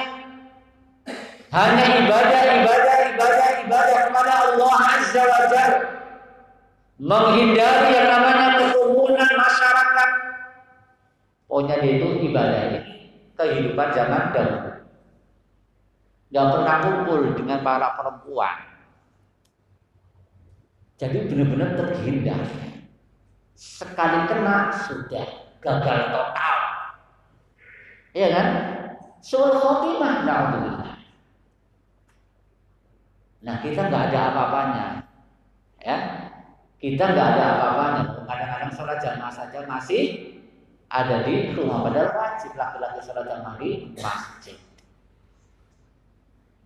hanya 1.50 1.84
ibadah, 2.06 2.42
ibadah, 2.62 2.96
ibadah, 3.10 3.48
ibadah 3.66 3.98
kepada 4.06 4.32
Allah 4.38 4.74
Azza 4.94 5.22
wa 5.26 5.42
Jalla. 5.50 5.80
Menghindari 7.02 7.90
yang 7.90 8.06
namanya 8.06 8.46
kerumunan 8.62 9.30
masyarakat. 9.34 10.10
Pokoknya 11.52 11.84
dia 11.84 12.00
itu 12.00 12.32
ibadah 12.32 12.60
ini 12.72 12.80
kehidupan 13.36 13.92
zaman 13.92 14.32
dahulu. 14.32 14.72
Gak 16.32 16.48
pernah 16.48 16.76
kumpul 16.80 17.20
dengan 17.36 17.60
para 17.60 17.92
perempuan. 17.92 18.56
Jadi 20.96 21.28
benar-benar 21.28 21.76
terhindar. 21.76 22.40
Sekali 23.52 24.32
kena 24.32 24.72
sudah 24.72 25.28
gagal 25.60 26.00
total. 26.08 26.58
Iya 28.16 28.28
kan? 28.32 28.46
Sul 29.20 29.52
khotimah 29.52 30.24
naudzubillah. 30.24 30.96
Nah 33.44 33.56
kita 33.60 33.92
nggak 33.92 34.04
ada 34.08 34.20
apa-apanya, 34.32 34.86
ya. 35.84 35.96
Kita 36.80 37.12
nggak 37.12 37.28
ada 37.36 37.44
apa-apanya. 37.60 38.02
Kadang-kadang 38.24 38.72
sholat 38.72 38.98
jamaah 39.04 39.34
saja 39.36 39.68
masih 39.68 40.31
ada 40.92 41.24
di 41.24 41.56
rumah 41.56 41.88
padahal 41.88 42.12
wajib 42.12 42.52
laki-laki 42.52 43.00
sholat 43.00 43.24
jamaah 43.24 43.56
di 43.56 43.96
masjid. 43.96 44.60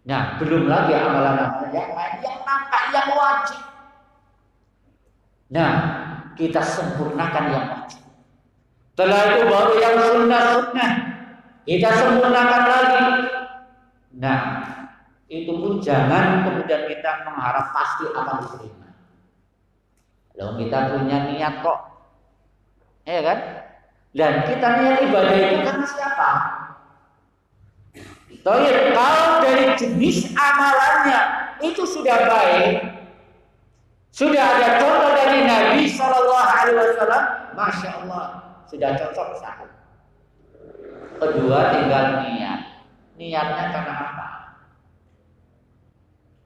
Nah, 0.06 0.38
belum 0.42 0.66
lagi 0.66 0.98
amalan-amalan 0.98 1.70
yang 1.70 1.90
lain 1.94 2.14
yang 2.26 2.38
nampak 2.42 2.82
yang 2.90 3.10
wajib. 3.14 3.62
Nah, 5.54 5.72
kita 6.34 6.58
sempurnakan 6.58 7.44
yang 7.54 7.66
wajib. 7.70 8.02
Setelah 8.94 9.20
itu 9.30 9.40
baru 9.46 9.72
yang 9.78 9.96
sunnah-sunnah 10.02 10.92
kita 11.66 11.90
sempurnakan 11.94 12.62
lagi. 12.66 13.02
Nah, 14.16 14.40
itu 15.26 15.52
pun 15.54 15.82
jangan 15.82 16.46
kemudian 16.46 16.86
kita 16.90 17.26
mengharap 17.26 17.74
pasti 17.74 18.10
akan 18.10 18.36
diterima. 18.46 18.88
Lalu 20.38 20.52
kita 20.66 20.78
punya 20.94 21.18
niat 21.30 21.54
kok, 21.62 21.78
ya 23.06 23.20
kan? 23.26 23.65
Dan 24.16 24.48
kita 24.48 24.68
niat 24.80 24.96
ibadah 25.04 25.36
itu 25.36 25.56
karena 25.60 25.84
siapa? 25.84 26.30
Toyib, 28.40 28.96
kalau 28.96 29.44
dari 29.44 29.76
jenis 29.76 30.32
amalannya 30.32 31.20
itu 31.60 31.82
sudah 31.84 32.30
baik, 32.30 32.80
sudah 34.14 34.40
ada 34.40 34.80
contoh 34.80 35.12
dari 35.12 35.44
Nabi 35.44 35.90
Shallallahu 35.90 36.48
Alaihi 36.48 36.78
Wasallam, 36.78 37.24
masya 37.58 37.90
Allah, 38.00 38.24
sudah 38.70 38.96
cocok 38.96 39.28
sah. 39.36 39.66
Kedua 41.20 41.58
tinggal 41.76 42.24
niat, 42.24 42.60
niatnya 43.20 43.64
karena 43.74 43.94
apa? 43.98 44.26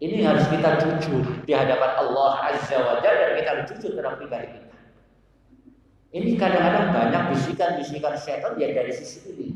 Ini 0.00 0.24
harus 0.24 0.48
kita 0.48 0.80
jujur 0.80 1.22
di 1.44 1.52
hadapan 1.52 1.90
Allah 2.00 2.48
Azza 2.48 2.80
wa 2.80 2.98
Jalla 3.04 3.30
dan 3.30 3.32
kita 3.36 3.52
jujur 3.68 3.92
dalam 4.00 4.16
pribadi 4.16 4.56
kita. 4.56 4.69
Ini 6.10 6.34
kadang-kadang 6.34 6.90
banyak 6.90 7.22
bisikan-bisikan 7.30 8.18
setan 8.18 8.58
yang 8.58 8.74
dari 8.74 8.90
sisi 8.90 9.30
ini. 9.30 9.48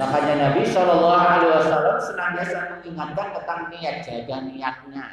Makanya 0.00 0.34
Nabi 0.40 0.64
Shallallahu 0.64 1.20
Alaihi 1.20 1.52
Wasallam 1.52 1.96
senantiasa 2.00 2.58
mengingatkan 2.80 3.28
tentang 3.36 3.60
niat, 3.68 3.96
jaga 4.06 4.36
niatnya. 4.46 5.06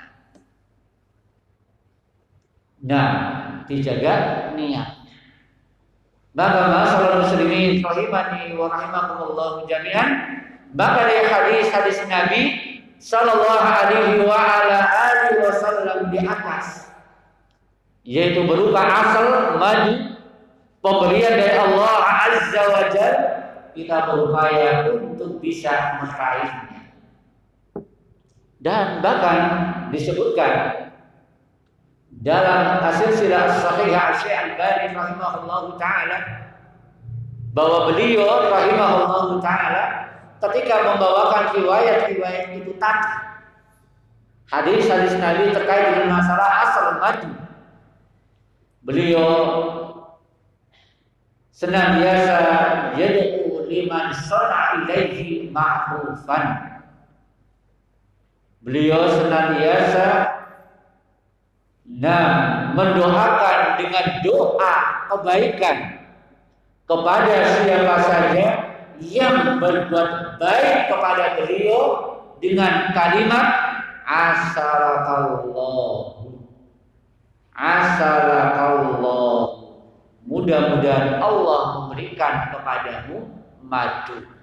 Nah, 2.85 3.11
dijaga 3.65 4.13
niatnya. 4.55 5.17
Maka 6.35 6.61
masalah 6.67 7.23
muslimin 7.23 7.81
rahimani 7.81 8.53
wa 8.55 8.67
rahimakumullah 8.71 9.63
jami'an. 9.67 10.09
Maka 10.75 11.07
dari 11.07 11.27
hadis-hadis 11.27 12.03
Nabi 12.05 12.41
Sallallahu 12.99 13.63
alaihi 13.63 14.23
wa 14.23 14.35
ala 14.35 14.79
alihi 14.83 15.43
wasallam 15.43 16.11
di 16.11 16.19
atas 16.23 16.84
yaitu 18.05 18.45
berupa 18.45 18.85
asal 18.85 19.57
maju 19.57 19.93
pemberian 20.79 21.33
dari 21.35 21.57
Allah 21.57 21.95
Azza 22.29 22.61
wa 22.69 22.83
Jal 22.93 23.15
kita 23.73 23.97
berupaya 24.07 24.93
untuk 24.93 25.41
bisa 25.41 25.99
meraihnya 25.99 26.93
dan 28.61 29.01
bahkan 29.01 29.41
disebutkan 29.89 30.85
dalam 32.23 32.81
hasil 32.81 33.11
silah 33.13 33.51
sahih 33.59 33.93
Syekh 34.21 34.33
Al-Bani 34.33 34.95
rahimahullahu 34.95 35.75
taala 35.81 36.45
bahwa 37.53 37.93
beliau 37.93 38.49
rahimahullahu 38.49 39.37
taala 39.43 40.09
ketika 40.49 40.93
membawakan 40.93 41.55
riwayat-riwayat 41.55 42.53
itu 42.57 42.73
tadi. 42.81 43.11
Hadis-hadis 44.45 45.17
Nabi 45.17 45.49
terkait 45.49 45.85
dengan 45.89 46.21
masalah 46.21 46.49
asal 46.65 46.85
madu. 47.01 47.44
Beliau 48.85 49.33
senantiasa 51.49 52.37
yad'u 52.93 53.65
liman 53.65 54.13
sana 54.13 54.85
ilaihi 54.85 55.49
ma'rufan. 55.49 56.45
Beliau 58.61 59.09
senantiasa 59.09 60.37
nah 61.85 62.69
mendoakan 62.77 63.77
dengan 63.81 64.05
doa 64.21 64.75
kebaikan 65.09 65.77
kepada 66.85 67.35
siapa 67.61 67.95
saja 68.05 68.45
yang 69.01 69.57
berbuat 69.57 70.37
baik 70.37 70.93
kepada 70.93 71.41
beliau 71.41 71.81
dengan 72.37 72.93
kalimat 72.93 73.47
asalakallah 74.05 75.45
asalakallah 77.55 79.39
mudah-mudahan 80.27 81.23
Allah 81.23 81.61
memberikan 81.79 82.51
kepadamu 82.51 83.31
maju 83.63 84.35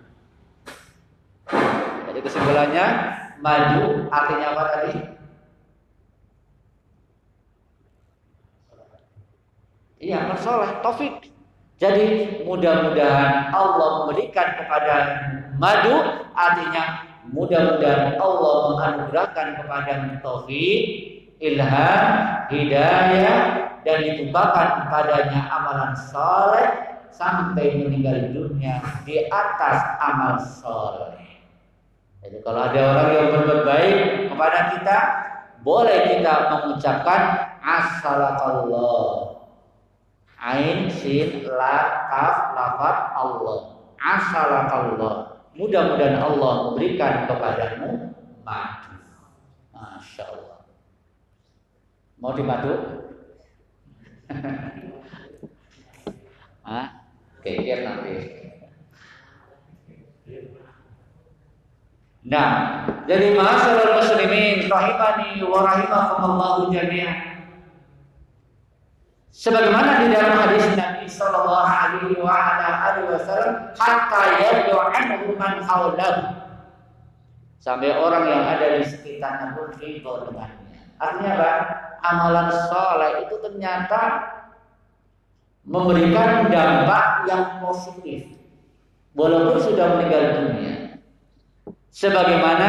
jadi 2.13 2.29
kesimpulannya? 2.29 2.87
Maju 3.41 3.85
artinya 4.13 4.47
apa 4.53 4.65
tadi? 4.69 4.93
Iya, 10.03 10.29
amal 10.29 10.37
soleh, 10.37 10.71
taufik. 10.85 11.33
Jadi 11.81 12.07
mudah-mudahan 12.45 13.49
Allah 13.49 13.89
memberikan 14.05 14.61
kepada 14.61 14.97
madu 15.57 15.95
artinya 16.37 17.09
mudah-mudahan 17.33 18.21
Allah 18.21 18.55
menganugerahkan 18.71 19.47
kepada 19.63 19.93
taufik, 20.21 20.83
ilham, 21.43 22.03
hidayah 22.55 23.39
dan 23.83 23.97
ditumpahkan 24.07 24.87
kepadanya 24.87 25.51
amalan 25.51 25.93
soleh 25.99 26.67
sampai 27.11 27.83
meninggal 27.83 28.31
dunia 28.31 28.79
di 29.03 29.27
atas 29.27 29.99
amal 29.99 30.39
soleh. 30.39 31.19
Jadi 32.23 32.39
kalau 32.47 32.71
ada 32.71 32.81
orang 32.95 33.09
yang 33.11 33.29
berbuat 33.35 33.61
baik 33.67 33.99
kepada 34.31 34.59
kita, 34.79 34.99
boleh 35.67 35.99
kita 36.07 36.33
mengucapkan 36.55 37.23
assalamualaikum. 37.59 39.43
Ain, 40.43 40.91
sin, 40.91 41.47
la, 41.47 42.07
kaf, 42.11 42.55
lafat, 42.55 42.97
Allah. 43.15 43.59
Assalamualaikum. 43.99 45.39
Mudah-mudahan 45.55 46.19
Allah 46.19 46.53
memberikan 46.71 47.31
kepadamu 47.31 48.11
madu. 48.43 48.99
Masya 49.71 50.23
Allah. 50.27 50.52
Mau 52.23 52.39
dimadu? 52.39 53.03
Hah? 56.63 56.87
Geger 57.43 57.83
nanti. 57.83 58.15
Nah, 62.23 62.51
jadi 63.11 63.35
masalah 63.35 63.99
muslimin 63.99 64.71
rahimani 64.71 65.43
wa 65.43 65.67
rahimakumullah 65.67 66.71
jami'an. 66.71 67.19
Sebagaimana 69.35 70.07
di 70.07 70.15
dalam 70.15 70.39
hadis 70.47 70.79
Nabi 70.79 71.11
Sallallahu 71.11 71.67
Alaihi 71.67 72.23
Wasallam, 72.23 73.75
hatta 73.75 74.23
yadu 74.39 74.79
anhu 74.79 75.35
man 75.35 75.59
Sampai 77.59 77.91
orang 77.91 78.31
yang 78.31 78.43
ada 78.47 78.79
di 78.79 78.87
sekitarnya 78.87 79.59
pun 79.59 79.75
ridho 79.83 80.31
dengannya. 80.31 80.79
Artinya 81.03 81.33
apa? 81.35 81.92
Amalan 82.03 82.51
soleh 82.67 83.23
itu 83.23 83.39
ternyata 83.39 84.27
memberikan 85.63 86.51
dampak 86.51 87.31
yang 87.31 87.63
positif. 87.63 88.27
Walaupun 89.15 89.59
sudah 89.63 89.87
meninggal 89.97 90.25
dunia. 90.35 90.75
Sebagaimana 91.93 92.69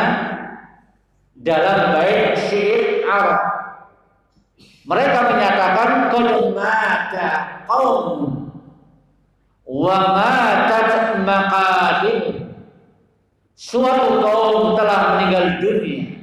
dalam 1.33 1.97
bait 1.97 2.37
syair 2.45 3.07
Arab 3.07 3.41
mereka 4.83 5.19
menyatakan 5.31 5.89
qad 6.11 6.27
mata 6.51 7.29
wa 9.63 9.97
matat 10.11 10.91
maqadim. 11.23 12.51
Suatu 13.55 14.19
kaum 14.19 14.75
telah 14.75 15.15
meninggal 15.15 15.45
dunia. 15.63 16.19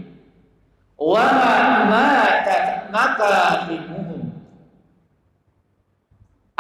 Wa 1.01 1.25
matat 2.91 3.71
maqadimuhum. 3.71 4.23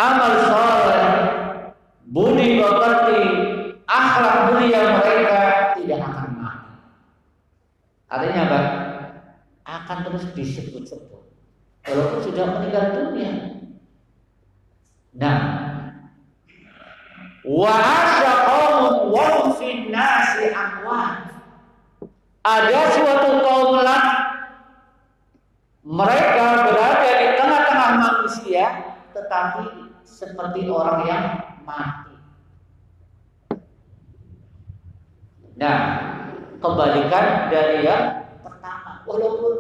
Amal 0.00 0.34
saleh, 0.48 1.06
budi 2.08 2.56
bakti, 2.62 3.22
akhlak 3.84 4.36
mulia 4.48 4.96
mereka 4.96 5.40
tidak 5.76 6.00
akan 6.00 6.30
mati. 6.40 6.72
Artinya 8.08 8.42
apa? 8.48 8.60
Akan 9.68 9.98
terus 10.08 10.24
disebut-sebut 10.32 11.22
walaupun 11.84 12.20
sudah 12.24 12.44
meninggal 12.58 12.84
dunia. 12.96 13.32
Nah, 15.20 15.40
wa 17.44 17.74
asya 17.76 18.34
qaumun 18.46 18.94
wa 19.12 19.52
fi 19.60 19.90
nasi 19.92 20.48
amwat. 20.48 21.28
Ada 22.40 22.80
suatu 22.96 23.44
kaum 23.44 23.84
lain 23.84 24.09
mereka 25.90 26.70
berada 26.70 27.10
di 27.18 27.28
tengah-tengah 27.34 27.90
manusia 27.98 28.94
tetapi 29.10 29.90
seperti 30.06 30.70
orang 30.70 31.00
yang 31.02 31.24
mati. 31.66 32.14
Nah, 35.58 35.78
kebalikan 36.62 37.50
dari 37.50 37.82
yang 37.82 38.30
pertama. 38.38 39.02
Walaupun 39.02 39.54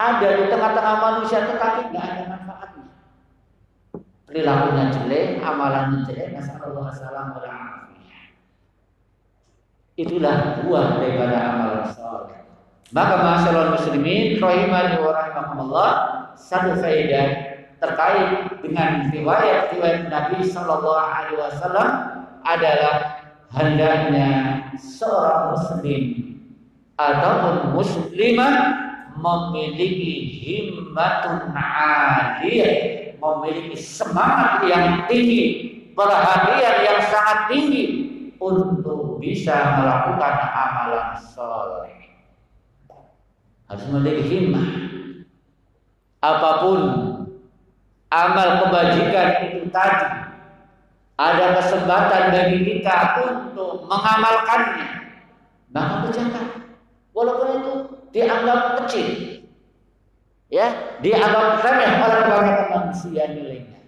ada 0.00 0.28
di 0.32 0.44
tengah-tengah 0.48 0.96
manusia 0.96 1.44
tetapi 1.44 1.92
nggak 1.92 2.06
ada 2.08 2.22
manfaatnya. 2.24 2.88
Perilakunya 4.24 4.84
jelek, 4.96 5.44
amalannya 5.44 6.08
jelek, 6.08 6.40
nasallallahu 6.40 6.96
salam 6.96 7.36
Itulah 10.00 10.64
buah 10.64 10.96
daripada 10.96 11.36
amalan 11.36 11.84
saleh. 11.92 12.49
Maka 12.90 13.22
masyaallah 13.22 13.78
muslimin 13.78 14.42
rahimani 14.42 14.98
wa 14.98 15.14
rahimakumullah 15.14 15.90
satu 16.34 16.74
faedah 16.82 17.26
terkait 17.78 18.50
dengan 18.66 19.06
riwayat-riwayat 19.14 20.10
Nabi 20.10 20.42
sallallahu 20.42 20.98
alaihi 20.98 21.38
wasallam 21.38 21.88
adalah 22.42 23.22
hendaknya 23.54 24.30
seorang 24.74 25.54
muslim 25.54 26.02
ataupun 26.98 27.78
muslimah 27.78 28.54
memiliki 29.14 30.42
himmatun 30.42 31.54
aliyah, 31.54 33.14
memiliki 33.22 33.78
semangat 33.78 34.66
yang 34.66 35.06
tinggi, 35.06 35.42
perhatian 35.94 36.76
yang 36.82 37.00
sangat 37.06 37.54
tinggi 37.54 37.84
untuk 38.42 39.22
bisa 39.22 39.78
melakukan 39.78 40.34
amalan 40.50 41.08
soleh. 41.22 41.99
Harus 43.70 43.86
memiliki 43.86 44.26
himmah. 44.26 44.66
Apa 46.18 46.50
pun 46.66 46.78
amal 48.10 48.48
kebajikan 48.66 49.46
itu 49.46 49.70
tadi, 49.70 50.10
ada 51.14 51.46
kesempatan 51.62 52.22
bagi 52.34 52.58
kita 52.66 52.96
untuk 53.22 53.86
mengamalkannya, 53.86 54.88
maka 55.70 55.94
kerjakan. 56.10 56.46
Walaupun 57.14 57.48
itu 57.62 57.72
dianggap 58.10 58.60
kecil. 58.82 59.08
Ya, 60.50 60.98
dianggap 60.98 61.62
remeh 61.62 61.92
oleh 62.02 62.18
kebanyakan 62.26 62.68
manusia 62.74 63.22
nilainya. 63.30 63.80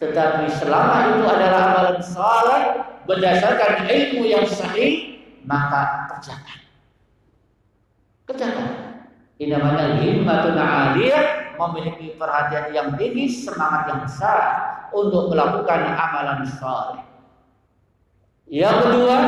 Tetapi 0.00 0.48
selama 0.56 1.14
itu 1.14 1.24
adalah 1.28 1.60
amalan 1.68 2.00
saleh 2.00 2.62
berdasarkan 3.04 3.86
ilmu 3.92 4.24
yang 4.24 4.48
sahih, 4.48 5.20
maka 5.44 6.08
kerjakan. 6.16 6.58
Kerjakan. 8.24 8.81
Ini 9.40 9.56
namanya 9.56 10.00
himmatun 10.00 10.58
memiliki 11.56 12.16
perhatian 12.16 12.74
yang 12.74 12.88
tinggi, 12.98 13.28
semangat 13.30 13.88
yang 13.88 14.00
besar 14.04 14.40
untuk 14.92 15.32
melakukan 15.32 15.80
amalan 15.94 16.44
saleh. 16.58 17.04
Yang 18.50 18.76
kedua, 18.84 19.18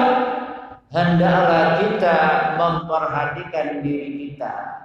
hendaklah 0.92 1.64
kita 1.80 2.16
memperhatikan 2.60 3.80
diri 3.80 4.08
kita 4.28 4.84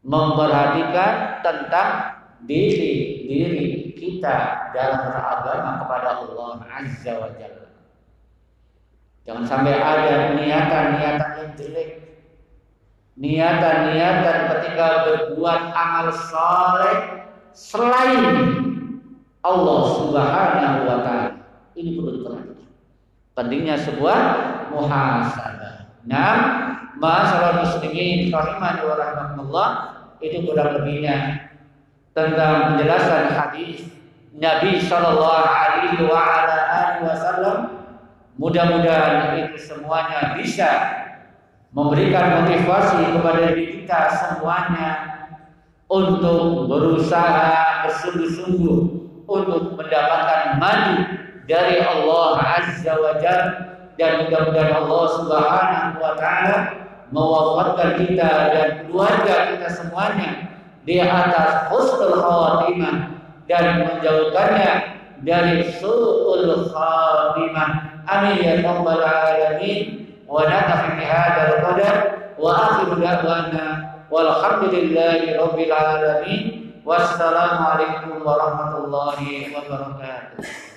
memperhatikan 0.00 1.44
tentang 1.44 1.90
diri 2.48 3.28
diri 3.28 3.92
kita 3.92 4.72
dalam 4.72 5.04
beragama 5.04 5.84
kepada 5.84 6.08
Allah 6.24 6.50
Azza 6.72 7.12
wa 7.20 7.30
Jalla. 7.36 7.68
Jangan 9.28 9.44
sampai 9.44 9.76
ada 9.76 10.40
niatan-niatan 10.40 11.30
yang 11.36 11.50
jelek. 11.60 11.90
Niatan-niatan 13.18 14.38
ketika 14.54 14.86
berbuat 15.06 15.62
amal 15.74 16.06
saleh 16.14 17.26
selain 17.50 18.22
Allah 19.40 19.80
Subhanahu 19.96 20.78
wa 20.84 20.98
taala. 21.02 21.40
Ini 21.74 21.96
perlu 21.96 22.10
diperhatikan. 22.20 22.68
Pentingnya 23.32 23.76
sebuah 23.80 24.18
muhasabah. 24.68 26.04
Nah, 26.04 26.34
masalah 27.00 27.64
muslimin 27.64 28.28
rahimani 28.28 28.80
wa 28.84 28.94
rahmatullah 29.00 29.68
itu 30.20 30.44
kurang 30.44 30.76
lebihnya 30.76 31.48
tentang 32.12 32.74
penjelasan 32.76 33.32
hadis 33.32 33.88
Nabi 34.36 34.76
Shallallahu 34.76 35.48
Alaihi 35.48 36.04
Wasallam. 37.00 37.58
Mudah-mudahan 38.36 39.36
itu 39.36 39.56
semuanya 39.60 40.36
bisa 40.36 40.99
memberikan 41.70 42.42
motivasi 42.42 43.14
kepada 43.14 43.54
diri 43.54 43.64
kita 43.78 44.00
semuanya 44.10 44.90
untuk 45.86 46.66
berusaha 46.66 47.86
bersungguh-sungguh 47.86 48.78
untuk 49.26 49.78
mendapatkan 49.78 50.58
maju 50.58 50.96
dari 51.46 51.82
Allah 51.82 52.30
Azza 52.58 52.94
wa 52.94 53.14
Jalla 53.22 53.70
dan 53.98 54.26
mudah-mudahan 54.26 54.74
Allah 54.80 55.04
Subhanahu 55.18 55.98
wa 55.98 56.12
taala 56.18 56.58
mewafatkan 57.10 57.90
kita 58.06 58.30
dan 58.54 58.68
keluarga 58.86 59.34
kita 59.54 59.68
semuanya 59.70 60.30
di 60.86 61.02
atas 61.02 61.68
husnul 61.68 62.16
khatimah 62.22 63.20
dan 63.50 63.82
menjauhkannya 63.82 64.72
dari 65.20 65.68
su'ul 65.76 66.70
khatimah. 66.70 67.70
Amin 68.08 68.40
ya 68.40 68.62
rabbal 68.64 69.04
alamin. 69.04 69.99
Wa 70.30 70.46
hadzal 70.46 71.58
qadar 71.58 71.94
wa 72.38 72.54
akhiru 72.54 73.02
da'wana 73.02 73.98
walhamdulillahi 74.06 75.34
rabbil 75.34 75.74
alamin. 75.74 76.42
Wassalamualaikum 76.86 78.22
warahmatullahi 78.22 79.50
wabarakatuh. 79.50 80.69